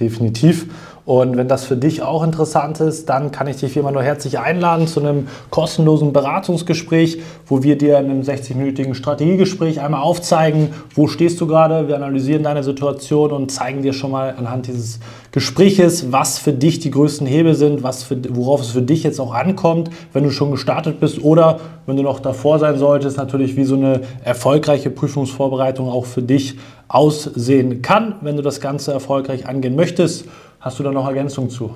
definitiv. 0.00 0.66
Und 1.08 1.38
wenn 1.38 1.48
das 1.48 1.64
für 1.64 1.76
dich 1.76 2.02
auch 2.02 2.22
interessant 2.22 2.80
ist, 2.80 3.08
dann 3.08 3.32
kann 3.32 3.46
ich 3.46 3.56
dich 3.56 3.74
wie 3.74 3.78
immer 3.78 3.92
nur 3.92 4.02
herzlich 4.02 4.38
einladen 4.40 4.86
zu 4.86 5.00
einem 5.00 5.28
kostenlosen 5.48 6.12
Beratungsgespräch, 6.12 7.22
wo 7.46 7.62
wir 7.62 7.78
dir 7.78 7.98
in 7.98 8.10
einem 8.10 8.20
60-minütigen 8.20 8.92
Strategiegespräch 8.92 9.80
einmal 9.80 10.02
aufzeigen, 10.02 10.68
wo 10.94 11.06
stehst 11.06 11.40
du 11.40 11.46
gerade, 11.46 11.88
wir 11.88 11.96
analysieren 11.96 12.42
deine 12.42 12.62
Situation 12.62 13.32
und 13.32 13.50
zeigen 13.50 13.80
dir 13.80 13.94
schon 13.94 14.10
mal 14.10 14.34
anhand 14.36 14.66
dieses 14.66 15.00
Gespräches, 15.38 16.10
was 16.10 16.40
für 16.40 16.52
dich 16.52 16.80
die 16.80 16.90
größten 16.90 17.24
Hebel 17.24 17.54
sind, 17.54 17.84
was 17.84 18.02
für, 18.02 18.18
worauf 18.34 18.60
es 18.60 18.72
für 18.72 18.82
dich 18.82 19.04
jetzt 19.04 19.20
auch 19.20 19.32
ankommt, 19.32 19.88
wenn 20.12 20.24
du 20.24 20.30
schon 20.30 20.50
gestartet 20.50 20.98
bist 20.98 21.22
oder 21.22 21.60
wenn 21.86 21.96
du 21.96 22.02
noch 22.02 22.18
davor 22.18 22.58
sein 22.58 22.76
solltest, 22.76 23.18
natürlich 23.18 23.54
wie 23.54 23.62
so 23.62 23.76
eine 23.76 24.00
erfolgreiche 24.24 24.90
Prüfungsvorbereitung 24.90 25.88
auch 25.88 26.06
für 26.06 26.22
dich 26.22 26.58
aussehen 26.88 27.82
kann, 27.82 28.16
wenn 28.20 28.34
du 28.34 28.42
das 28.42 28.60
Ganze 28.60 28.92
erfolgreich 28.92 29.46
angehen 29.46 29.76
möchtest. 29.76 30.24
Hast 30.58 30.80
du 30.80 30.82
da 30.82 30.90
noch 30.90 31.06
Ergänzungen 31.06 31.50
zu? 31.50 31.72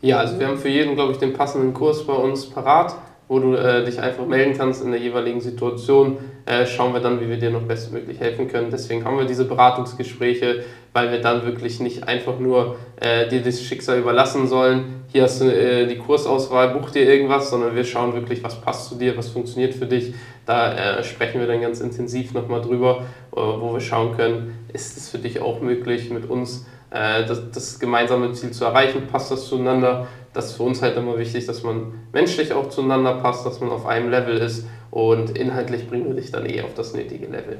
Ja, 0.00 0.16
also 0.16 0.40
wir 0.40 0.46
haben 0.48 0.56
für 0.56 0.70
jeden, 0.70 0.94
glaube 0.94 1.12
ich, 1.12 1.18
den 1.18 1.34
passenden 1.34 1.74
Kurs 1.74 2.06
bei 2.06 2.14
uns 2.14 2.46
parat, 2.46 2.94
wo 3.28 3.38
du 3.38 3.54
äh, 3.54 3.84
dich 3.84 4.00
einfach 4.00 4.26
melden 4.26 4.54
kannst 4.56 4.84
in 4.84 4.90
der 4.90 5.00
jeweiligen 5.00 5.40
Situation. 5.40 6.18
Äh, 6.44 6.66
schauen 6.66 6.92
wir 6.92 7.00
dann, 7.00 7.20
wie 7.20 7.28
wir 7.28 7.38
dir 7.38 7.50
noch 7.50 7.62
bestmöglich 7.62 8.20
helfen 8.20 8.48
können. 8.48 8.68
Deswegen 8.70 9.04
haben 9.04 9.16
wir 9.16 9.24
diese 9.24 9.44
Beratungsgespräche, 9.44 10.64
weil 10.92 11.10
wir 11.10 11.20
dann 11.20 11.44
wirklich 11.44 11.80
nicht 11.80 12.06
einfach 12.06 12.38
nur 12.38 12.76
äh, 13.00 13.28
dir 13.28 13.40
das 13.40 13.62
Schicksal 13.62 13.98
überlassen 13.98 14.48
sollen. 14.48 15.04
Hier 15.08 15.22
hast 15.22 15.40
du 15.40 15.44
äh, 15.44 15.86
die 15.86 15.98
Kursauswahl, 15.98 16.70
buch 16.70 16.90
dir 16.90 17.08
irgendwas, 17.08 17.50
sondern 17.50 17.76
wir 17.76 17.84
schauen 17.84 18.12
wirklich, 18.12 18.42
was 18.42 18.60
passt 18.60 18.88
zu 18.88 18.96
dir, 18.96 19.16
was 19.16 19.28
funktioniert 19.28 19.74
für 19.74 19.86
dich. 19.86 20.14
Da 20.44 20.98
äh, 20.98 21.04
sprechen 21.04 21.40
wir 21.40 21.46
dann 21.46 21.60
ganz 21.60 21.80
intensiv 21.80 22.34
nochmal 22.34 22.60
drüber, 22.60 23.04
äh, 23.32 23.36
wo 23.36 23.72
wir 23.72 23.80
schauen 23.80 24.16
können, 24.16 24.58
ist 24.72 24.96
es 24.96 25.08
für 25.08 25.18
dich 25.18 25.40
auch 25.40 25.60
möglich, 25.60 26.10
mit 26.10 26.28
uns 26.28 26.66
das, 26.94 27.50
das, 27.50 27.80
gemeinsame 27.80 28.32
Ziel 28.34 28.50
zu 28.50 28.66
erreichen, 28.66 29.06
passt 29.10 29.30
das 29.30 29.46
zueinander. 29.46 30.08
Das 30.34 30.46
ist 30.46 30.52
für 30.52 30.62
uns 30.62 30.80
halt 30.80 30.96
immer 30.96 31.18
wichtig, 31.18 31.46
dass 31.46 31.62
man 31.62 31.94
menschlich 32.12 32.52
auch 32.52 32.68
zueinander 32.68 33.14
passt, 33.14 33.44
dass 33.44 33.60
man 33.60 33.70
auf 33.70 33.86
einem 33.86 34.10
Level 34.10 34.38
ist 34.38 34.66
und 34.90 35.36
inhaltlich 35.36 35.88
bringen 35.88 36.06
wir 36.08 36.14
dich 36.14 36.30
dann 36.30 36.46
eh 36.46 36.62
auf 36.62 36.74
das 36.74 36.94
nötige 36.94 37.26
Level. 37.26 37.58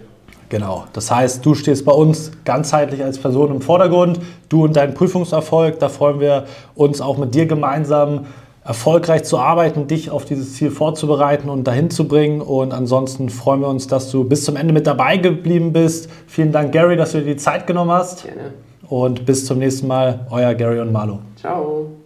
Genau, 0.49 0.85
das 0.93 1.11
heißt, 1.11 1.45
du 1.45 1.55
stehst 1.55 1.85
bei 1.85 1.93
uns 1.93 2.33
ganzheitlich 2.45 3.03
als 3.03 3.19
Person 3.19 3.51
im 3.51 3.61
Vordergrund, 3.63 4.21
du 4.49 4.65
und 4.65 4.77
dein 4.77 4.95
Prüfungserfolg, 4.95 5.79
da 5.79 5.89
freuen 5.89 6.21
wir 6.21 6.45
uns 6.75 7.01
auch 7.01 7.17
mit 7.17 7.35
dir 7.35 7.47
gemeinsam 7.47 8.27
erfolgreich 8.65 9.25
zu 9.25 9.39
arbeiten, 9.39 9.87
dich 9.87 10.11
auf 10.11 10.25
dieses 10.25 10.55
Ziel 10.55 10.71
vorzubereiten 10.71 11.49
und 11.49 11.65
dahin 11.65 11.91
zu 11.91 12.07
bringen. 12.07 12.41
Und 12.41 12.73
ansonsten 12.73 13.29
freuen 13.29 13.61
wir 13.61 13.69
uns, 13.69 13.87
dass 13.87 14.11
du 14.11 14.25
bis 14.25 14.45
zum 14.45 14.57
Ende 14.57 14.73
mit 14.73 14.87
dabei 14.87 15.17
geblieben 15.17 15.73
bist. 15.73 16.09
Vielen 16.27 16.53
Dank, 16.53 16.73
Gary, 16.73 16.97
dass 16.97 17.13
du 17.13 17.19
dir 17.19 17.35
die 17.35 17.37
Zeit 17.37 17.67
genommen 17.67 17.91
hast. 17.91 18.25
Gerne. 18.25 18.53
Und 18.89 19.25
bis 19.25 19.47
zum 19.47 19.59
nächsten 19.59 19.87
Mal, 19.87 20.27
euer 20.31 20.55
Gary 20.55 20.81
und 20.81 20.93
Marlo. 20.93 21.21
Ciao. 21.37 22.02